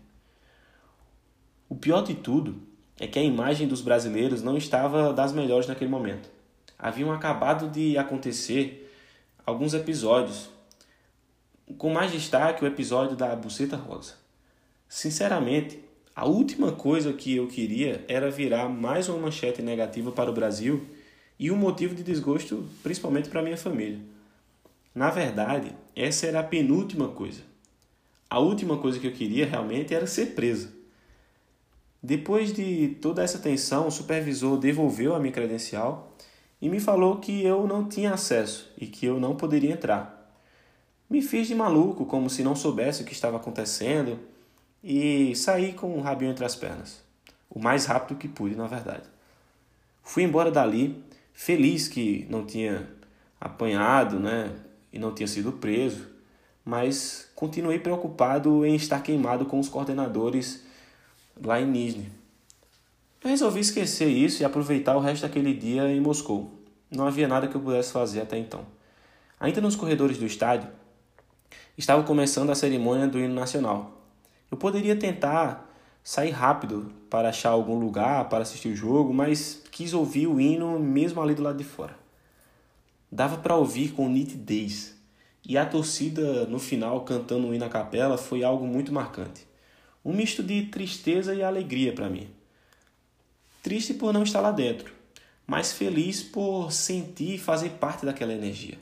O 1.69 1.77
pior 1.77 2.03
de 2.03 2.15
tudo 2.15 2.61
é 2.99 3.07
que 3.07 3.19
a 3.19 3.23
imagem 3.23 3.67
dos 3.67 3.81
brasileiros 3.81 4.43
não 4.43 4.57
estava 4.57 5.13
das 5.13 5.33
melhores 5.33 5.67
naquele 5.67 5.91
momento. 5.91 6.29
Haviam 6.79 7.13
acabado 7.13 7.69
de 7.69 7.97
acontecer 7.97 8.93
alguns 9.47 9.73
episódios, 9.73 10.51
com 11.79 11.93
mais 11.93 12.13
destaque 12.13 12.65
o 12.65 12.67
episódio 12.67 13.17
da 13.17 13.35
Buceta 13.35 13.77
Rosa. 13.77 14.15
Sinceramente, 14.89 15.79
a 16.15 16.27
última 16.27 16.73
coisa 16.73 17.13
que 17.13 17.37
eu 17.37 17.47
queria 17.47 18.05
era 18.09 18.31
virar 18.31 18.69
mais 18.69 19.09
uma 19.09 19.19
manchete 19.19 19.63
negativa 19.63 20.11
para 20.13 20.31
o 20.31 20.35
Brasil 20.35 20.87
e 21.39 21.51
um 21.51 21.57
motivo 21.57 21.95
de 21.95 22.03
desgosto 22.03 22.69
principalmente 22.83 23.29
para 23.29 23.43
minha 23.43 23.57
família. 23.57 24.01
Na 24.95 25.11
verdade, 25.11 25.75
essa 25.95 26.27
era 26.27 26.41
a 26.41 26.45
penúltima 26.45 27.09
coisa. 27.09 27.43
A 28.29 28.39
última 28.39 28.77
coisa 28.77 28.99
que 28.99 29.07
eu 29.07 29.13
queria 29.13 29.47
realmente 29.47 29.95
era 29.95 30.07
ser 30.07 30.35
preso. 30.35 30.73
Depois 32.03 32.53
de 32.53 32.97
toda 33.01 33.23
essa 33.23 33.39
tensão, 33.39 33.87
o 33.87 33.91
supervisor 33.91 34.59
devolveu 34.59 35.15
a 35.15 35.21
minha 35.21 35.33
credencial 35.33 36.17
e 36.61 36.69
me 36.69 36.81
falou 36.81 37.19
que 37.19 37.45
eu 37.45 37.67
não 37.67 37.89
tinha 37.89 38.13
acesso 38.13 38.71
e 38.77 38.87
que 38.87 39.07
eu 39.07 39.19
não 39.19 39.37
poderia 39.37 39.73
entrar. 39.73 40.20
Me 41.11 41.21
fiz 41.21 41.49
de 41.49 41.57
maluco, 41.57 42.07
como 42.07 42.31
se 42.31 42.45
não 42.45 42.55
soubesse 42.55 43.03
o 43.03 43.05
que 43.05 43.13
estava 43.13 43.37
acontecendo, 43.37 44.17
e 44.83 45.35
saí 45.35 45.73
com 45.73 45.99
o 45.99 46.01
rabinho 46.01 46.31
entre 46.31 46.45
as 46.45 46.55
pernas. 46.55 47.03
o 47.53 47.59
mais 47.59 47.85
rápido 47.85 48.17
que 48.17 48.29
pude, 48.29 48.55
na 48.55 48.69
verdade. 48.69 49.03
Fui 50.05 50.23
embora 50.23 50.53
dali, 50.53 51.03
feliz 51.33 51.89
que 51.89 52.25
não 52.31 52.47
tinha 52.47 52.89
apanhado, 53.41 54.21
né, 54.21 54.55
e 54.93 55.01
não 55.01 55.13
tinha 55.13 55.27
sido 55.27 55.51
preso, 55.53 56.07
mas 56.65 57.29
continuei 57.35 57.81
preocupado 57.81 58.65
em 58.65 58.77
estar 58.77 59.03
queimado 59.03 59.47
com 59.47 59.59
os 59.59 59.69
coordenadores 59.69 60.65
lá 61.43 61.61
em 61.61 61.67
Nizhny. 61.67 62.13
Eu 63.23 63.31
resolvi 63.31 63.61
esquecer 63.61 64.09
isso 64.09 64.43
e 64.43 64.45
aproveitar 64.45 64.97
o 64.97 65.01
resto 65.01 65.23
daquele 65.23 65.53
dia 65.53 65.91
em 65.91 66.01
Moscou. 66.01 66.55
Não 66.91 67.07
havia 67.07 67.27
nada 67.27 67.49
que 67.49 67.57
eu 67.57 67.61
pudesse 67.61 67.93
fazer 67.93 68.21
até 68.21 68.39
então. 68.39 68.65
Ainda 69.39 69.61
nos 69.61 69.75
corredores 69.75 70.19
do 70.19 70.27
estádio, 70.27 70.69
estava 71.77 72.03
começando 72.03 72.51
a 72.51 72.55
cerimônia 72.55 73.07
do 73.07 73.19
hino 73.19 73.35
nacional. 73.35 74.01
Eu 74.51 74.57
poderia 74.57 74.97
tentar 74.97 75.71
sair 76.03 76.31
rápido 76.31 76.93
para 77.09 77.29
achar 77.29 77.51
algum 77.51 77.79
lugar 77.79 78.29
para 78.29 78.43
assistir 78.43 78.69
o 78.69 78.77
jogo, 78.77 79.13
mas 79.13 79.63
quis 79.71 79.95
ouvir 79.95 80.27
o 80.27 80.41
hino 80.41 80.79
mesmo 80.79 81.21
ali 81.21 81.35
do 81.35 81.43
lado 81.43 81.59
de 81.59 81.65
fora. 81.65 81.97
Dava 83.11 83.39
para 83.39 83.57
ouvir 83.57 83.93
com 83.93 84.09
nitidez, 84.09 84.97
e 85.47 85.57
a 85.57 85.67
torcida 85.67 86.47
no 86.47 86.59
final 86.59 87.01
cantando 87.01 87.49
o 87.49 87.55
hino 87.55 87.65
à 87.65 87.69
capela 87.69 88.17
foi 88.17 88.45
algo 88.45 88.67
muito 88.67 88.93
marcante. 88.93 89.47
Um 90.05 90.13
misto 90.13 90.43
de 90.43 90.63
tristeza 90.67 91.35
e 91.35 91.43
alegria 91.43 91.93
para 91.93 92.09
mim. 92.09 92.29
Triste 93.63 93.95
por 93.95 94.13
não 94.13 94.23
estar 94.23 94.41
lá 94.41 94.51
dentro, 94.51 94.93
mas 95.47 95.73
feliz 95.73 96.23
por 96.23 96.73
sentir 96.73 97.35
e 97.35 97.39
fazer 97.39 97.71
parte 97.71 98.07
daquela 98.07 98.33
energia. 98.33 98.79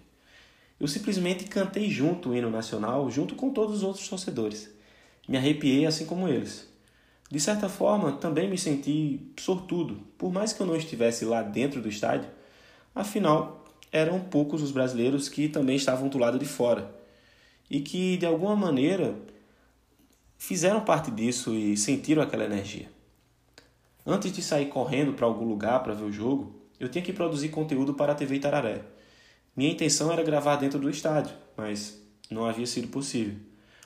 Eu 0.80 0.86
simplesmente 0.86 1.44
cantei 1.44 1.90
junto 1.90 2.30
o 2.30 2.36
hino 2.36 2.50
nacional, 2.50 3.10
junto 3.10 3.34
com 3.34 3.50
todos 3.50 3.78
os 3.78 3.82
outros 3.82 4.08
torcedores. 4.08 4.70
Me 5.28 5.36
arrepiei 5.36 5.86
assim 5.86 6.06
como 6.06 6.28
eles. 6.28 6.68
De 7.30 7.38
certa 7.38 7.68
forma, 7.68 8.12
também 8.12 8.48
me 8.48 8.56
senti 8.56 9.20
sortudo, 9.38 9.98
por 10.16 10.32
mais 10.32 10.52
que 10.52 10.60
eu 10.60 10.66
não 10.66 10.76
estivesse 10.76 11.24
lá 11.24 11.42
dentro 11.42 11.82
do 11.82 11.88
estádio, 11.88 12.30
afinal, 12.94 13.64
eram 13.92 14.20
poucos 14.20 14.62
os 14.62 14.70
brasileiros 14.70 15.28
que 15.28 15.48
também 15.48 15.76
estavam 15.76 16.08
do 16.08 16.18
lado 16.18 16.38
de 16.38 16.46
fora 16.46 16.94
e 17.70 17.80
que, 17.80 18.16
de 18.16 18.24
alguma 18.24 18.56
maneira, 18.56 19.14
fizeram 20.38 20.80
parte 20.80 21.10
disso 21.10 21.54
e 21.54 21.76
sentiram 21.76 22.22
aquela 22.22 22.44
energia. 22.44 22.90
Antes 24.06 24.32
de 24.32 24.40
sair 24.40 24.66
correndo 24.66 25.12
para 25.12 25.26
algum 25.26 25.44
lugar 25.44 25.82
para 25.82 25.92
ver 25.92 26.04
o 26.04 26.12
jogo, 26.12 26.54
eu 26.80 26.88
tinha 26.88 27.04
que 27.04 27.12
produzir 27.12 27.50
conteúdo 27.50 27.92
para 27.92 28.12
a 28.12 28.14
TV 28.14 28.36
Itararé. 28.36 28.82
Minha 29.58 29.72
intenção 29.72 30.12
era 30.12 30.22
gravar 30.22 30.54
dentro 30.54 30.78
do 30.78 30.88
estádio, 30.88 31.34
mas 31.56 32.00
não 32.30 32.46
havia 32.46 32.64
sido 32.64 32.86
possível. 32.86 33.34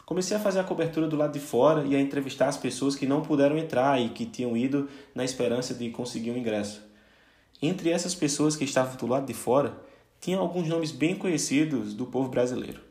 Comecei 0.05 0.37
a 0.37 0.41
fazer 0.41 0.61
a 0.61 0.65
cobertura 0.65 1.09
do 1.09 1.17
lado 1.17 1.33
de 1.33 1.41
fora 1.41 1.83
e 1.87 1.97
a 1.97 1.99
entrevistar 1.99 2.49
as 2.49 2.59
pessoas 2.59 2.95
que 2.95 3.07
não 3.07 3.23
puderam 3.23 3.57
entrar 3.57 3.99
e 3.99 4.11
que 4.11 4.27
tinham 4.27 4.55
ido 4.55 4.87
na 5.15 5.25
esperança 5.25 5.73
de 5.73 5.89
conseguir 5.89 6.31
um 6.31 6.37
ingresso. 6.37 6.83
Entre 7.63 7.89
essas 7.89 8.15
pessoas 8.15 8.55
que 8.55 8.65
estavam 8.65 8.97
do 8.97 9.07
lado 9.07 9.25
de 9.25 9.33
fora, 9.33 9.75
tinha 10.21 10.37
alguns 10.37 10.69
nomes 10.69 10.93
bem 10.93 11.17
conhecidos 11.17 11.95
do 11.95 12.05
povo 12.05 12.29
brasileiro. 12.29 12.83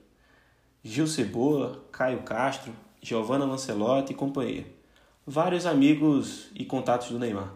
Gil 0.84 1.06
Cebola, 1.06 1.84
Caio 1.92 2.24
Castro, 2.24 2.74
Giovanna 3.00 3.46
Lancelotti 3.46 4.14
e 4.14 4.16
companhia. 4.16 4.66
Vários 5.28 5.68
amigos 5.68 6.48
e 6.56 6.66
contatos 6.66 7.10
do 7.10 7.20
Neymar. 7.20 7.54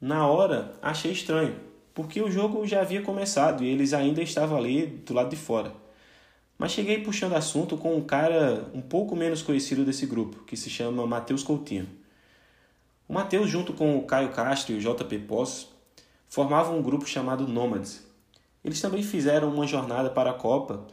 Na 0.00 0.28
hora, 0.28 0.78
achei 0.80 1.10
estranho, 1.10 1.68
porque 1.94 2.20
o 2.20 2.30
jogo 2.30 2.66
já 2.66 2.80
havia 2.80 3.02
começado 3.02 3.64
e 3.64 3.68
eles 3.68 3.92
ainda 3.92 4.22
estavam 4.22 4.56
ali 4.56 4.86
do 4.86 5.14
lado 5.14 5.30
de 5.30 5.36
fora. 5.36 5.72
Mas 6.58 6.72
cheguei 6.72 7.02
puxando 7.02 7.34
assunto 7.34 7.76
com 7.76 7.96
um 7.96 8.02
cara 8.02 8.70
um 8.74 8.82
pouco 8.82 9.16
menos 9.16 9.42
conhecido 9.42 9.84
desse 9.84 10.04
grupo, 10.06 10.44
que 10.44 10.56
se 10.56 10.68
chama 10.68 11.06
Matheus 11.06 11.42
Coutinho. 11.42 11.88
O 13.08 13.14
Matheus, 13.14 13.48
junto 13.48 13.72
com 13.72 13.96
o 13.96 14.02
Caio 14.02 14.30
Castro 14.30 14.74
e 14.74 14.78
o 14.78 14.80
JP 14.80 15.20
Poços, 15.20 15.68
formavam 16.28 16.78
um 16.78 16.82
grupo 16.82 17.06
chamado 17.06 17.48
Nômades. 17.48 18.06
Eles 18.64 18.80
também 18.80 19.02
fizeram 19.02 19.52
uma 19.52 19.66
jornada 19.66 20.10
para 20.10 20.30
a 20.30 20.34
Copa 20.34 20.86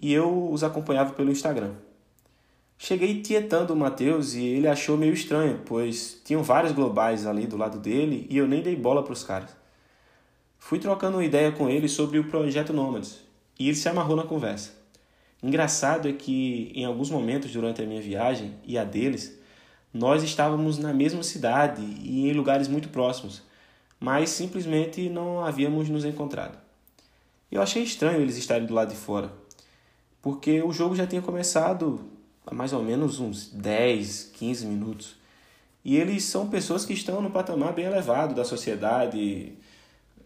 e 0.00 0.12
eu 0.12 0.50
os 0.50 0.62
acompanhava 0.62 1.12
pelo 1.14 1.32
Instagram. 1.32 1.74
Cheguei 2.78 3.22
tietando 3.22 3.72
o 3.72 3.76
Matheus 3.76 4.34
e 4.34 4.44
ele 4.44 4.68
achou 4.68 4.98
meio 4.98 5.14
estranho, 5.14 5.62
pois 5.64 6.20
tinham 6.24 6.42
vários 6.42 6.72
globais 6.72 7.26
ali 7.26 7.46
do 7.46 7.56
lado 7.56 7.78
dele 7.78 8.26
e 8.28 8.36
eu 8.36 8.46
nem 8.46 8.62
dei 8.62 8.76
bola 8.76 9.02
para 9.02 9.14
os 9.14 9.24
caras. 9.24 9.50
Fui 10.68 10.80
trocando 10.80 11.22
ideia 11.22 11.52
com 11.52 11.68
ele 11.68 11.88
sobre 11.88 12.18
o 12.18 12.24
projeto 12.24 12.72
Nômades 12.72 13.20
e 13.56 13.68
ele 13.68 13.76
se 13.76 13.88
amarrou 13.88 14.16
na 14.16 14.24
conversa. 14.24 14.72
Engraçado 15.40 16.08
é 16.08 16.12
que 16.12 16.72
em 16.74 16.84
alguns 16.84 17.08
momentos 17.08 17.52
durante 17.52 17.80
a 17.80 17.86
minha 17.86 18.02
viagem 18.02 18.52
e 18.64 18.76
a 18.76 18.82
deles, 18.82 19.38
nós 19.94 20.24
estávamos 20.24 20.76
na 20.76 20.92
mesma 20.92 21.22
cidade 21.22 21.82
e 22.02 22.28
em 22.28 22.32
lugares 22.32 22.66
muito 22.66 22.88
próximos, 22.88 23.44
mas 24.00 24.30
simplesmente 24.30 25.08
não 25.08 25.38
havíamos 25.44 25.88
nos 25.88 26.04
encontrado. 26.04 26.58
Eu 27.48 27.62
achei 27.62 27.84
estranho 27.84 28.20
eles 28.20 28.36
estarem 28.36 28.66
do 28.66 28.74
lado 28.74 28.90
de 28.90 28.96
fora, 28.96 29.30
porque 30.20 30.60
o 30.62 30.72
jogo 30.72 30.96
já 30.96 31.06
tinha 31.06 31.22
começado 31.22 32.10
há 32.44 32.52
mais 32.52 32.72
ou 32.72 32.82
menos 32.82 33.20
uns 33.20 33.50
10, 33.50 34.32
15 34.34 34.66
minutos. 34.66 35.14
E 35.84 35.96
eles 35.96 36.24
são 36.24 36.48
pessoas 36.48 36.84
que 36.84 36.92
estão 36.92 37.22
no 37.22 37.30
patamar 37.30 37.72
bem 37.72 37.84
elevado 37.84 38.34
da 38.34 38.44
sociedade. 38.44 39.56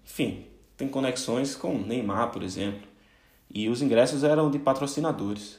Enfim, 0.04 0.46
tem 0.76 0.88
conexões 0.88 1.54
com 1.54 1.78
Neymar, 1.78 2.30
por 2.30 2.42
exemplo 2.42 2.90
e 3.52 3.68
os 3.68 3.82
ingressos 3.82 4.22
eram 4.22 4.50
de 4.50 4.58
patrocinadores. 4.58 5.58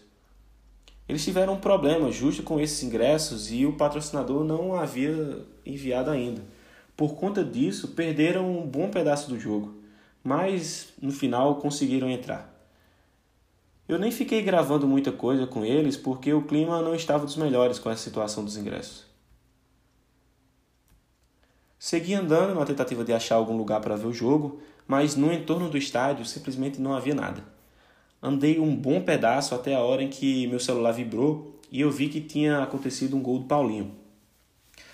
Eles 1.08 1.24
tiveram 1.24 1.54
um 1.54 1.60
problema 1.60 2.10
justo 2.10 2.42
com 2.42 2.60
esses 2.60 2.82
ingressos 2.84 3.52
e 3.52 3.66
o 3.66 3.74
patrocinador 3.74 4.46
não 4.46 4.76
havia 4.76 5.46
enviado 5.66 6.10
ainda. 6.10 6.42
Por 6.96 7.16
conta 7.16 7.44
disso, 7.44 7.90
perderam 7.90 8.50
um 8.50 8.66
bom 8.66 8.90
pedaço 8.90 9.30
do 9.30 9.38
jogo, 9.38 9.76
mas 10.24 10.94
no 11.02 11.12
final 11.12 11.56
conseguiram 11.56 12.10
entrar. 12.10 12.50
Eu 13.90 14.00
nem 14.00 14.12
fiquei 14.12 14.42
gravando 14.42 14.88
muita 14.88 15.12
coisa 15.12 15.46
com 15.46 15.66
eles 15.66 15.98
porque 15.98 16.32
o 16.32 16.44
clima 16.44 16.82
não 16.82 16.96
estava 16.96 17.26
dos 17.26 17.36
melhores 17.36 17.78
com 17.78 17.90
essa 17.90 18.04
situação 18.04 18.46
dos 18.46 18.56
ingressos. 18.56 19.11
Segui 21.84 22.14
andando 22.14 22.54
na 22.54 22.64
tentativa 22.64 23.04
de 23.04 23.12
achar 23.12 23.38
algum 23.38 23.58
lugar 23.58 23.82
para 23.82 23.96
ver 23.96 24.06
o 24.06 24.14
jogo, 24.14 24.62
mas 24.88 25.16
no 25.16 25.34
entorno 25.34 25.68
do 25.68 25.80
estádio 25.80 26.24
simplesmente 26.24 26.80
não 26.80 26.94
havia 26.94 27.16
nada. 27.16 27.44
Andei 28.22 28.60
um 28.60 28.76
bom 28.76 29.02
pedaço 29.02 29.56
até 29.56 29.74
a 29.74 29.80
hora 29.80 30.04
em 30.04 30.08
que 30.08 30.46
meu 30.46 30.60
celular 30.60 30.92
vibrou 30.92 31.60
e 31.72 31.82
eu 31.82 31.90
vi 31.90 32.08
que 32.08 32.22
tinha 32.22 32.62
acontecido 32.62 33.18
um 33.18 33.24
gol 33.24 33.40
do 33.40 33.46
Paulinho. 33.46 33.96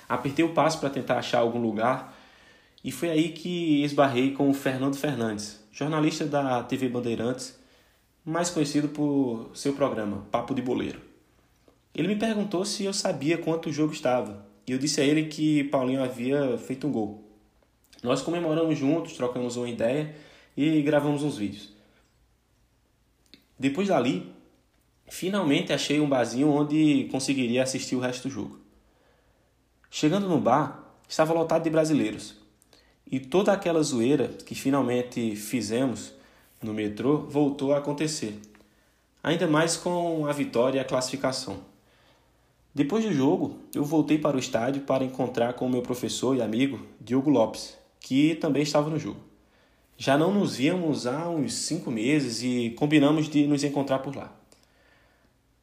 Apertei 0.07 0.45
o 0.45 0.53
passo 0.53 0.79
para 0.79 0.89
tentar 0.89 1.17
achar 1.17 1.39
algum 1.39 1.59
lugar 1.59 2.17
e 2.81 2.89
foi 2.89 3.09
aí 3.09 3.33
que 3.33 3.83
esbarrei 3.83 4.31
com 4.31 4.49
o 4.49 4.53
Fernando 4.53 4.95
Fernandes, 4.95 5.59
jornalista 5.73 6.25
da 6.25 6.63
TV 6.63 6.87
Bandeirantes, 6.87 7.59
mais 8.23 8.49
conhecido 8.49 8.87
por 8.87 9.51
seu 9.53 9.73
programa 9.73 10.25
Papo 10.31 10.55
de 10.55 10.61
Boleiro. 10.61 11.01
Ele 11.93 12.07
me 12.07 12.15
perguntou 12.15 12.63
se 12.63 12.85
eu 12.85 12.93
sabia 12.93 13.37
quanto 13.37 13.67
o 13.67 13.73
jogo 13.73 13.91
estava 13.91 14.46
e 14.67 14.73
eu 14.73 14.77
disse 14.77 14.99
a 14.99 15.03
ele 15.03 15.27
que 15.27 15.63
Paulinho 15.65 16.03
havia 16.03 16.57
feito 16.57 16.85
um 16.87 16.91
gol. 16.91 17.23
Nós 18.03 18.21
comemoramos 18.21 18.77
juntos, 18.77 19.13
trocamos 19.13 19.55
uma 19.55 19.69
ideia 19.69 20.13
e 20.55 20.81
gravamos 20.81 21.23
uns 21.23 21.37
vídeos. 21.37 21.71
Depois 23.57 23.87
dali, 23.87 24.31
finalmente 25.07 25.71
achei 25.71 25.99
um 26.01 26.09
barzinho 26.09 26.49
onde 26.49 27.07
conseguiria 27.09 27.63
assistir 27.63 27.95
o 27.95 27.99
resto 27.99 28.27
do 28.27 28.33
jogo. 28.33 28.59
Chegando 29.89 30.27
no 30.27 30.39
bar, 30.39 30.83
estava 31.07 31.33
lotado 31.33 31.63
de 31.63 31.69
brasileiros. 31.69 32.35
E 33.09 33.21
toda 33.21 33.53
aquela 33.53 33.81
zoeira 33.81 34.27
que 34.27 34.53
finalmente 34.53 35.35
fizemos 35.37 36.13
no 36.61 36.73
metrô 36.73 37.19
voltou 37.19 37.73
a 37.73 37.77
acontecer. 37.77 38.37
Ainda 39.23 39.47
mais 39.47 39.77
com 39.77 40.25
a 40.25 40.33
vitória 40.33 40.77
e 40.77 40.81
a 40.81 40.85
classificação. 40.85 41.63
Depois 42.77 43.03
do 43.03 43.11
jogo, 43.11 43.57
eu 43.73 43.83
voltei 43.83 44.19
para 44.19 44.37
o 44.37 44.39
estádio 44.39 44.83
para 44.83 45.03
encontrar 45.03 45.53
com 45.53 45.65
o 45.65 45.69
meu 45.69 45.81
professor 45.81 46.37
e 46.37 46.43
amigo 46.43 46.79
Diogo 47.01 47.27
Lopes, 47.27 47.75
que 47.99 48.35
também 48.35 48.61
estava 48.61 48.87
no 48.87 48.99
jogo. 48.99 49.19
Já 49.97 50.15
não 50.15 50.31
nos 50.31 50.57
víamos 50.57 51.07
há 51.07 51.27
uns 51.27 51.55
cinco 51.55 51.89
meses 51.89 52.43
e 52.43 52.75
combinamos 52.77 53.27
de 53.27 53.47
nos 53.47 53.63
encontrar 53.63 53.97
por 53.97 54.15
lá. 54.15 54.31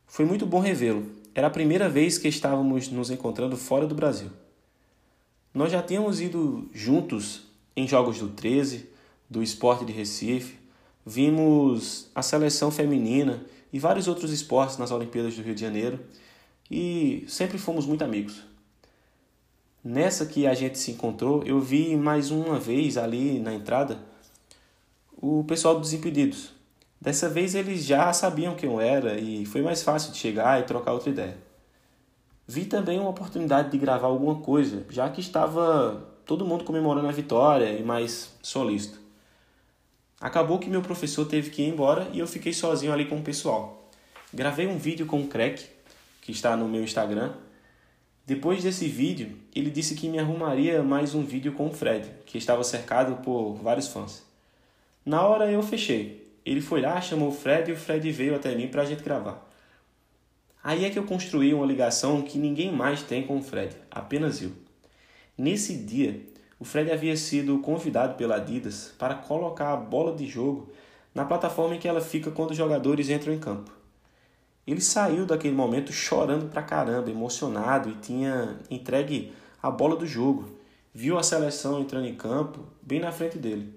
Foi 0.08 0.24
muito 0.24 0.44
bom 0.44 0.58
revê-lo. 0.58 1.06
Era 1.36 1.46
a 1.46 1.50
primeira 1.50 1.88
vez 1.88 2.18
que 2.18 2.26
estávamos 2.26 2.88
nos 2.88 3.12
encontrando 3.12 3.56
fora 3.56 3.86
do 3.86 3.94
Brasil. 3.94 4.30
Nós 5.54 5.70
já 5.70 5.80
tínhamos 5.80 6.20
ido 6.20 6.68
juntos 6.72 7.44
em 7.76 7.86
jogos 7.86 8.18
do 8.18 8.30
13, 8.30 8.88
do 9.30 9.40
Esporte 9.40 9.84
de 9.84 9.92
Recife, 9.92 10.56
vimos 11.06 12.10
a 12.12 12.22
seleção 12.22 12.72
feminina 12.72 13.46
e 13.72 13.78
vários 13.78 14.08
outros 14.08 14.32
esportes 14.32 14.78
nas 14.78 14.90
Olimpíadas 14.90 15.36
do 15.36 15.42
Rio 15.42 15.54
de 15.54 15.60
Janeiro 15.60 16.00
e 16.70 17.24
sempre 17.28 17.58
fomos 17.58 17.86
muito 17.86 18.02
amigos. 18.02 18.42
Nessa 19.82 20.24
que 20.24 20.46
a 20.46 20.54
gente 20.54 20.78
se 20.78 20.92
encontrou, 20.92 21.42
eu 21.44 21.60
vi 21.60 21.94
mais 21.96 22.30
uma 22.30 22.58
vez 22.58 22.96
ali 22.96 23.38
na 23.38 23.52
entrada 23.52 23.98
o 25.16 25.44
pessoal 25.44 25.78
dos 25.78 25.92
Impedidos. 25.92 26.52
Dessa 27.00 27.28
vez 27.28 27.54
eles 27.54 27.84
já 27.84 28.12
sabiam 28.12 28.54
quem 28.54 28.70
eu 28.70 28.80
era 28.80 29.20
e 29.20 29.44
foi 29.44 29.60
mais 29.60 29.82
fácil 29.82 30.10
de 30.10 30.18
chegar 30.18 30.58
e 30.58 30.64
trocar 30.64 30.92
outra 30.92 31.10
ideia. 31.10 31.36
Vi 32.46 32.64
também 32.64 32.98
uma 32.98 33.10
oportunidade 33.10 33.70
de 33.70 33.78
gravar 33.78 34.08
alguma 34.08 34.36
coisa, 34.36 34.86
já 34.88 35.08
que 35.08 35.20
estava 35.20 36.14
todo 36.24 36.44
mundo 36.44 36.64
comemorando 36.64 37.08
a 37.08 37.12
vitória 37.12 37.78
e 37.78 37.82
mais 37.82 38.34
solícito. 38.42 38.98
Acabou 40.20 40.58
que 40.58 40.70
meu 40.70 40.80
professor 40.80 41.26
teve 41.26 41.50
que 41.50 41.62
ir 41.62 41.68
embora 41.68 42.08
e 42.12 42.18
eu 42.18 42.26
fiquei 42.26 42.52
sozinho 42.52 42.92
ali 42.92 43.04
com 43.04 43.16
o 43.16 43.22
pessoal. 43.22 43.90
Gravei 44.32 44.66
um 44.66 44.78
vídeo 44.78 45.04
com 45.04 45.20
o 45.20 45.26
Crack, 45.26 45.66
que 46.24 46.32
está 46.32 46.56
no 46.56 46.66
meu 46.66 46.82
Instagram. 46.82 47.34
Depois 48.24 48.62
desse 48.62 48.88
vídeo, 48.88 49.36
ele 49.54 49.70
disse 49.70 49.94
que 49.94 50.08
me 50.08 50.18
arrumaria 50.18 50.82
mais 50.82 51.14
um 51.14 51.22
vídeo 51.22 51.52
com 51.52 51.66
o 51.66 51.70
Fred, 51.70 52.08
que 52.24 52.38
estava 52.38 52.64
cercado 52.64 53.22
por 53.22 53.56
vários 53.56 53.88
fãs. 53.88 54.24
Na 55.04 55.26
hora 55.26 55.52
eu 55.52 55.62
fechei. 55.62 56.26
Ele 56.42 56.62
foi 56.62 56.80
lá, 56.80 56.98
chamou 56.98 57.28
o 57.28 57.32
Fred 57.32 57.70
e 57.70 57.74
o 57.74 57.76
Fred 57.76 58.10
veio 58.10 58.34
até 58.34 58.54
mim 58.54 58.68
para 58.68 58.80
a 58.80 58.84
gente 58.86 59.02
gravar. 59.02 59.46
Aí 60.62 60.86
é 60.86 60.90
que 60.90 60.98
eu 60.98 61.04
construí 61.04 61.52
uma 61.52 61.66
ligação 61.66 62.22
que 62.22 62.38
ninguém 62.38 62.72
mais 62.72 63.02
tem 63.02 63.26
com 63.26 63.36
o 63.36 63.42
Fred, 63.42 63.76
apenas 63.90 64.40
eu. 64.40 64.52
Nesse 65.36 65.76
dia, 65.76 66.22
o 66.58 66.64
Fred 66.64 66.90
havia 66.90 67.18
sido 67.18 67.58
convidado 67.58 68.14
pela 68.14 68.36
Adidas 68.36 68.94
para 68.98 69.14
colocar 69.14 69.74
a 69.74 69.76
bola 69.76 70.16
de 70.16 70.26
jogo 70.26 70.72
na 71.14 71.26
plataforma 71.26 71.76
em 71.76 71.78
que 71.78 71.86
ela 71.86 72.00
fica 72.00 72.30
quando 72.30 72.52
os 72.52 72.56
jogadores 72.56 73.10
entram 73.10 73.34
em 73.34 73.38
campo. 73.38 73.83
Ele 74.66 74.80
saiu 74.80 75.26
daquele 75.26 75.54
momento 75.54 75.92
chorando 75.92 76.50
pra 76.50 76.62
caramba, 76.62 77.10
emocionado 77.10 77.90
e 77.90 77.94
tinha 77.96 78.58
entregue 78.70 79.32
a 79.62 79.70
bola 79.70 79.96
do 79.96 80.06
jogo. 80.06 80.48
Viu 80.92 81.18
a 81.18 81.22
seleção 81.22 81.80
entrando 81.80 82.06
em 82.06 82.14
campo 82.14 82.60
bem 82.80 83.00
na 83.00 83.12
frente 83.12 83.36
dele. 83.36 83.74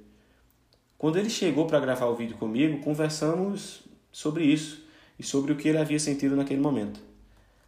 Quando 0.97 1.17
ele 1.17 1.29
chegou 1.29 1.67
para 1.67 1.79
gravar 1.79 2.05
o 2.05 2.15
vídeo 2.15 2.37
comigo, 2.37 2.79
conversamos 2.79 3.81
sobre 4.11 4.45
isso 4.45 4.83
e 5.19 5.23
sobre 5.23 5.51
o 5.51 5.55
que 5.55 5.67
ele 5.67 5.77
havia 5.77 5.99
sentido 5.99 6.35
naquele 6.35 6.61
momento. 6.61 6.99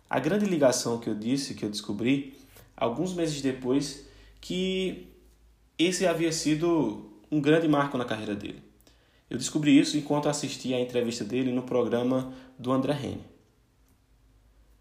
A 0.09 0.19
grande 0.19 0.45
ligação 0.45 0.97
que 0.97 1.09
eu 1.09 1.15
disse, 1.15 1.53
que 1.53 1.63
eu 1.63 1.69
descobri, 1.69 2.35
alguns 2.75 3.13
meses 3.13 3.41
depois, 3.41 4.05
que 4.41 5.07
esse 5.77 6.07
havia 6.07 6.31
sido 6.31 7.11
um 7.31 7.39
grande 7.39 7.67
marco 7.67 7.97
na 7.97 8.05
carreira 8.05 8.35
dele. 8.35 8.63
Eu 9.29 9.37
descobri 9.37 9.77
isso 9.77 9.97
enquanto 9.97 10.27
assistia 10.27 10.77
a 10.77 10.81
entrevista 10.81 11.23
dele 11.23 11.51
no 11.51 11.61
programa 11.61 12.33
do 12.57 12.71
André 12.71 12.93
Rene. 12.93 13.23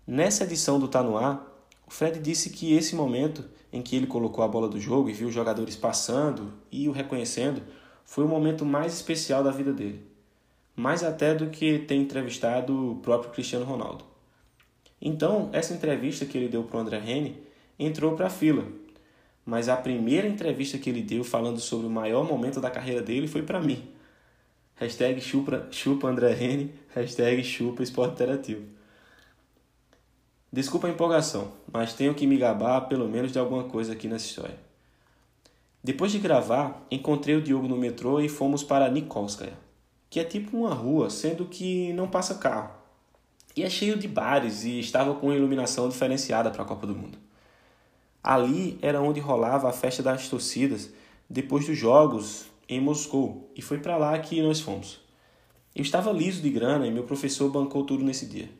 Nessa 0.06 0.44
edição 0.44 0.80
do 0.80 0.88
Tá 0.88 1.00
Ar, 1.00 1.46
o 1.86 1.90
Fred 1.90 2.18
disse 2.18 2.48
que 2.48 2.72
esse 2.72 2.94
momento 2.94 3.44
em 3.70 3.82
que 3.82 3.94
ele 3.94 4.06
colocou 4.06 4.42
a 4.42 4.48
bola 4.48 4.68
do 4.68 4.80
jogo 4.80 5.10
e 5.10 5.12
viu 5.12 5.28
os 5.28 5.34
jogadores 5.34 5.76
passando 5.76 6.52
e 6.72 6.88
o 6.88 6.92
reconhecendo 6.92 7.62
foi 8.04 8.24
o 8.24 8.28
momento 8.28 8.64
mais 8.64 8.94
especial 8.94 9.44
da 9.44 9.50
vida 9.50 9.72
dele. 9.72 10.02
Mais 10.74 11.04
até 11.04 11.34
do 11.34 11.50
que 11.50 11.80
ter 11.80 11.96
entrevistado 11.96 12.92
o 12.92 12.96
próprio 12.96 13.32
Cristiano 13.32 13.66
Ronaldo. 13.66 14.04
Então, 15.00 15.50
essa 15.52 15.74
entrevista 15.74 16.24
que 16.24 16.38
ele 16.38 16.48
deu 16.48 16.62
para 16.62 16.78
o 16.78 16.80
André 16.80 16.98
Rene 16.98 17.36
entrou 17.78 18.16
para 18.16 18.28
a 18.28 18.30
fila. 18.30 18.64
Mas 19.44 19.68
a 19.68 19.76
primeira 19.76 20.26
entrevista 20.26 20.78
que 20.78 20.88
ele 20.88 21.02
deu 21.02 21.22
falando 21.22 21.60
sobre 21.60 21.86
o 21.86 21.90
maior 21.90 22.24
momento 22.24 22.60
da 22.60 22.70
carreira 22.70 23.02
dele 23.02 23.28
foi 23.28 23.42
para 23.42 23.60
mim. 23.60 23.97
Hashtag 24.80 25.20
chupa, 25.20 25.66
chupa 25.72 26.06
André 26.06 26.32
Rene, 26.32 26.72
hashtag 26.94 27.42
chupa 27.42 27.82
esporte 27.82 28.12
interativo. 28.12 28.62
Desculpa 30.52 30.86
a 30.86 30.90
empolgação, 30.90 31.50
mas 31.72 31.94
tenho 31.94 32.14
que 32.14 32.28
me 32.28 32.38
gabar 32.38 32.82
pelo 32.82 33.08
menos 33.08 33.32
de 33.32 33.40
alguma 33.40 33.64
coisa 33.64 33.92
aqui 33.92 34.06
nessa 34.06 34.26
história. 34.26 34.56
Depois 35.82 36.12
de 36.12 36.20
gravar, 36.20 36.86
encontrei 36.92 37.34
o 37.34 37.42
Diogo 37.42 37.66
no 37.66 37.76
metrô 37.76 38.20
e 38.20 38.28
fomos 38.28 38.62
para 38.62 38.88
Nikolskaya, 38.88 39.58
que 40.08 40.20
é 40.20 40.24
tipo 40.24 40.56
uma 40.56 40.74
rua, 40.74 41.10
sendo 41.10 41.46
que 41.46 41.92
não 41.94 42.06
passa 42.06 42.36
carro. 42.36 42.70
E 43.56 43.64
é 43.64 43.70
cheio 43.70 43.98
de 43.98 44.06
bares 44.06 44.62
e 44.62 44.78
estava 44.78 45.12
com 45.16 45.32
iluminação 45.32 45.88
diferenciada 45.88 46.52
para 46.52 46.62
a 46.62 46.66
Copa 46.66 46.86
do 46.86 46.94
Mundo. 46.94 47.18
Ali 48.22 48.78
era 48.80 49.02
onde 49.02 49.18
rolava 49.18 49.68
a 49.68 49.72
festa 49.72 50.04
das 50.04 50.28
torcidas 50.28 50.90
depois 51.28 51.66
dos 51.66 51.76
jogos 51.76 52.46
em 52.68 52.80
Moscou 52.80 53.50
e 53.56 53.62
foi 53.62 53.78
para 53.78 53.96
lá 53.96 54.18
que 54.18 54.42
nós 54.42 54.60
fomos. 54.60 55.00
Eu 55.74 55.82
estava 55.82 56.12
liso 56.12 56.42
de 56.42 56.50
grana 56.50 56.86
e 56.86 56.90
meu 56.90 57.04
professor 57.04 57.50
bancou 57.50 57.84
tudo 57.84 58.04
nesse 58.04 58.26
dia. 58.26 58.50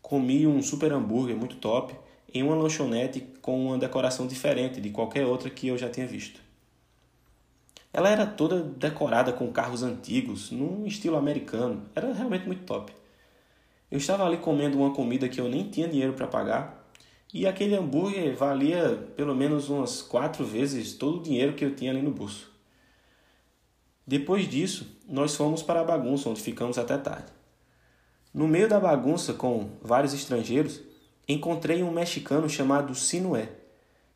Comi 0.00 0.46
um 0.46 0.62
super 0.62 0.92
hambúrguer 0.92 1.36
muito 1.36 1.56
top 1.56 1.94
em 2.32 2.42
uma 2.42 2.54
lanchonete 2.54 3.26
com 3.42 3.66
uma 3.66 3.78
decoração 3.78 4.26
diferente 4.26 4.80
de 4.80 4.90
qualquer 4.90 5.26
outra 5.26 5.50
que 5.50 5.68
eu 5.68 5.76
já 5.76 5.88
tinha 5.88 6.06
visto. 6.06 6.40
Ela 7.92 8.08
era 8.08 8.24
toda 8.24 8.62
decorada 8.62 9.32
com 9.32 9.50
carros 9.50 9.82
antigos, 9.82 10.52
num 10.52 10.86
estilo 10.86 11.16
americano. 11.16 11.86
Era 11.94 12.12
realmente 12.12 12.46
muito 12.46 12.62
top. 12.62 12.92
Eu 13.90 13.98
estava 13.98 14.24
ali 14.24 14.36
comendo 14.36 14.78
uma 14.78 14.94
comida 14.94 15.28
que 15.28 15.40
eu 15.40 15.48
nem 15.48 15.68
tinha 15.68 15.88
dinheiro 15.88 16.12
para 16.12 16.28
pagar, 16.28 16.88
e 17.34 17.46
aquele 17.46 17.74
hambúrguer 17.74 18.36
valia 18.36 19.08
pelo 19.16 19.34
menos 19.34 19.68
umas 19.68 20.02
quatro 20.02 20.44
vezes 20.44 20.94
todo 20.94 21.18
o 21.18 21.22
dinheiro 21.22 21.54
que 21.54 21.64
eu 21.64 21.74
tinha 21.74 21.90
ali 21.90 22.02
no 22.02 22.12
bolso. 22.12 22.49
Depois 24.10 24.48
disso, 24.48 24.98
nós 25.08 25.36
fomos 25.36 25.62
para 25.62 25.82
a 25.82 25.84
bagunça, 25.84 26.28
onde 26.28 26.42
ficamos 26.42 26.78
até 26.78 26.98
tarde. 26.98 27.30
No 28.34 28.48
meio 28.48 28.68
da 28.68 28.80
bagunça, 28.80 29.32
com 29.32 29.70
vários 29.80 30.12
estrangeiros, 30.12 30.80
encontrei 31.28 31.84
um 31.84 31.92
mexicano 31.92 32.50
chamado 32.50 32.92
Sinué, 32.92 33.52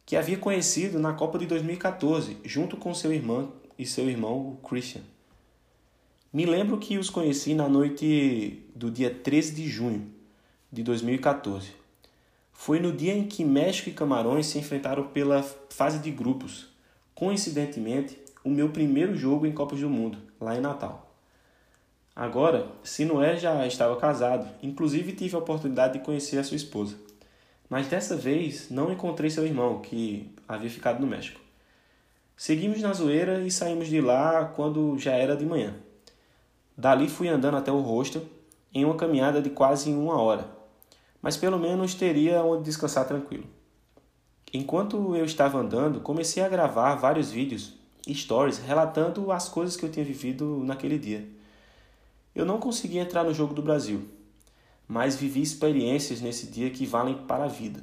que 0.04 0.16
havia 0.16 0.36
conhecido 0.36 0.98
na 0.98 1.12
Copa 1.12 1.38
de 1.38 1.46
2014, 1.46 2.38
junto 2.44 2.76
com 2.76 2.92
seu 2.92 3.12
irmão 3.12 3.52
e 3.78 3.86
seu 3.86 4.10
irmão 4.10 4.58
Christian. 4.68 5.02
Me 6.32 6.44
lembro 6.44 6.78
que 6.78 6.98
os 6.98 7.08
conheci 7.08 7.54
na 7.54 7.68
noite 7.68 8.64
do 8.74 8.90
dia 8.90 9.14
13 9.14 9.54
de 9.54 9.68
junho 9.68 10.10
de 10.72 10.82
2014. 10.82 11.70
Foi 12.52 12.80
no 12.80 12.90
dia 12.90 13.14
em 13.14 13.28
que 13.28 13.44
México 13.44 13.90
e 13.90 13.92
Camarões 13.92 14.46
se 14.46 14.58
enfrentaram 14.58 15.06
pela 15.06 15.40
fase 15.70 16.00
de 16.00 16.10
grupos. 16.10 16.66
Coincidentemente, 17.14 18.23
o 18.44 18.50
meu 18.50 18.68
primeiro 18.68 19.16
jogo 19.16 19.46
em 19.46 19.52
Copas 19.52 19.80
do 19.80 19.88
Mundo, 19.88 20.18
lá 20.38 20.54
em 20.54 20.60
Natal. 20.60 21.10
Agora, 22.14 22.68
Sinué 22.84 23.38
já 23.38 23.66
estava 23.66 23.96
casado, 23.96 24.46
inclusive 24.62 25.12
tive 25.12 25.34
a 25.34 25.38
oportunidade 25.38 25.94
de 25.94 26.04
conhecer 26.04 26.38
a 26.38 26.44
sua 26.44 26.56
esposa. 26.56 26.94
Mas 27.68 27.88
dessa 27.88 28.14
vez 28.14 28.70
não 28.70 28.92
encontrei 28.92 29.30
seu 29.30 29.46
irmão, 29.46 29.80
que 29.80 30.30
havia 30.46 30.68
ficado 30.68 31.00
no 31.00 31.06
México. 31.06 31.40
Seguimos 32.36 32.82
na 32.82 32.92
zoeira 32.92 33.40
e 33.40 33.50
saímos 33.50 33.88
de 33.88 34.00
lá 34.00 34.44
quando 34.44 34.98
já 34.98 35.12
era 35.12 35.34
de 35.34 35.46
manhã. 35.46 35.74
Dali 36.76 37.08
fui 37.08 37.28
andando 37.28 37.56
até 37.56 37.72
o 37.72 37.80
hostel 37.80 38.22
em 38.74 38.84
uma 38.84 38.96
caminhada 38.96 39.40
de 39.40 39.48
quase 39.48 39.90
uma 39.90 40.20
hora, 40.20 40.46
mas 41.22 41.36
pelo 41.36 41.58
menos 41.58 41.94
teria 41.94 42.42
onde 42.42 42.64
descansar 42.64 43.06
tranquilo. 43.06 43.46
Enquanto 44.52 45.16
eu 45.16 45.24
estava 45.24 45.58
andando, 45.58 46.00
comecei 46.00 46.42
a 46.42 46.48
gravar 46.48 46.96
vários 46.96 47.30
vídeos 47.30 47.74
stories 48.12 48.58
relatando 48.58 49.30
as 49.32 49.48
coisas 49.48 49.76
que 49.76 49.84
eu 49.84 49.90
tinha 49.90 50.04
vivido 50.04 50.62
naquele 50.64 50.98
dia. 50.98 51.26
Eu 52.34 52.44
não 52.44 52.58
consegui 52.58 52.98
entrar 52.98 53.24
no 53.24 53.32
jogo 53.32 53.54
do 53.54 53.62
Brasil, 53.62 54.08
mas 54.88 55.16
vivi 55.16 55.40
experiências 55.40 56.20
nesse 56.20 56.46
dia 56.48 56.70
que 56.70 56.84
valem 56.84 57.16
para 57.26 57.44
a 57.44 57.48
vida. 57.48 57.82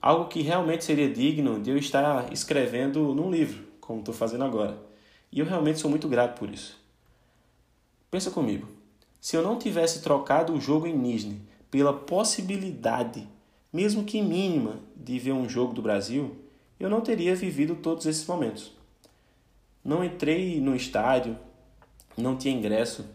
Algo 0.00 0.26
que 0.26 0.42
realmente 0.42 0.84
seria 0.84 1.12
digno 1.12 1.60
de 1.60 1.70
eu 1.70 1.76
estar 1.76 2.32
escrevendo 2.32 3.14
num 3.14 3.30
livro, 3.30 3.64
como 3.80 4.00
estou 4.00 4.14
fazendo 4.14 4.44
agora. 4.44 4.78
E 5.30 5.40
eu 5.40 5.46
realmente 5.46 5.78
sou 5.78 5.90
muito 5.90 6.08
grato 6.08 6.38
por 6.38 6.50
isso. 6.50 6.78
Pensa 8.10 8.30
comigo. 8.30 8.68
Se 9.20 9.36
eu 9.36 9.42
não 9.42 9.58
tivesse 9.58 10.00
trocado 10.00 10.52
o 10.52 10.60
jogo 10.60 10.86
em 10.86 10.96
Nizhny 10.96 11.42
pela 11.70 11.92
possibilidade, 11.92 13.28
mesmo 13.72 14.04
que 14.04 14.22
mínima, 14.22 14.80
de 14.96 15.18
ver 15.18 15.32
um 15.32 15.48
jogo 15.48 15.74
do 15.74 15.82
Brasil, 15.82 16.36
eu 16.78 16.88
não 16.88 17.00
teria 17.00 17.34
vivido 17.34 17.74
todos 17.74 18.06
esses 18.06 18.26
momentos. 18.26 18.77
Não 19.88 20.04
entrei 20.04 20.60
no 20.60 20.76
estádio, 20.76 21.34
não 22.14 22.36
tinha 22.36 22.54
ingresso, 22.54 23.06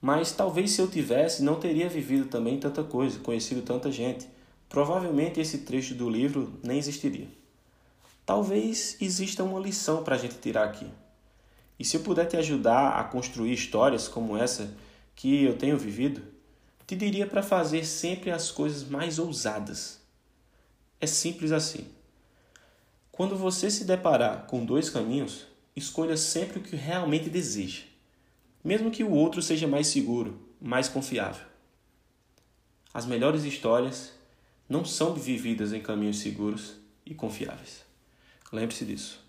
mas 0.00 0.30
talvez 0.30 0.70
se 0.70 0.80
eu 0.80 0.86
tivesse, 0.86 1.42
não 1.42 1.58
teria 1.58 1.88
vivido 1.88 2.28
também 2.28 2.56
tanta 2.56 2.84
coisa, 2.84 3.18
conhecido 3.18 3.62
tanta 3.62 3.90
gente. 3.90 4.28
Provavelmente 4.68 5.40
esse 5.40 5.58
trecho 5.62 5.92
do 5.92 6.08
livro 6.08 6.56
nem 6.62 6.78
existiria. 6.78 7.26
Talvez 8.24 8.96
exista 9.00 9.42
uma 9.42 9.58
lição 9.58 10.04
para 10.04 10.14
a 10.14 10.18
gente 10.18 10.36
tirar 10.36 10.62
aqui. 10.62 10.86
E 11.80 11.84
se 11.84 11.96
eu 11.96 12.02
puder 12.02 12.26
te 12.26 12.36
ajudar 12.36 12.90
a 12.90 13.02
construir 13.02 13.52
histórias 13.52 14.06
como 14.06 14.36
essa 14.36 14.72
que 15.16 15.42
eu 15.42 15.58
tenho 15.58 15.76
vivido, 15.76 16.22
te 16.86 16.94
diria 16.94 17.26
para 17.26 17.42
fazer 17.42 17.84
sempre 17.84 18.30
as 18.30 18.52
coisas 18.52 18.84
mais 18.84 19.18
ousadas. 19.18 20.00
É 21.00 21.08
simples 21.08 21.50
assim. 21.50 21.88
Quando 23.10 23.36
você 23.36 23.68
se 23.68 23.84
deparar 23.84 24.46
com 24.46 24.64
dois 24.64 24.88
caminhos, 24.88 25.52
escolha 25.76 26.16
sempre 26.16 26.58
o 26.58 26.62
que 26.62 26.76
realmente 26.76 27.28
deseja, 27.28 27.82
mesmo 28.62 28.90
que 28.90 29.02
o 29.02 29.10
outro 29.10 29.42
seja 29.42 29.66
mais 29.66 29.88
seguro, 29.88 30.40
mais 30.60 30.88
confiável. 30.88 31.46
As 32.92 33.06
melhores 33.06 33.44
histórias 33.44 34.12
não 34.68 34.84
são 34.84 35.14
vividas 35.14 35.72
em 35.72 35.80
caminhos 35.80 36.18
seguros 36.18 36.76
e 37.04 37.14
confiáveis. 37.14 37.84
Lembre-se 38.52 38.84
disso. 38.84 39.23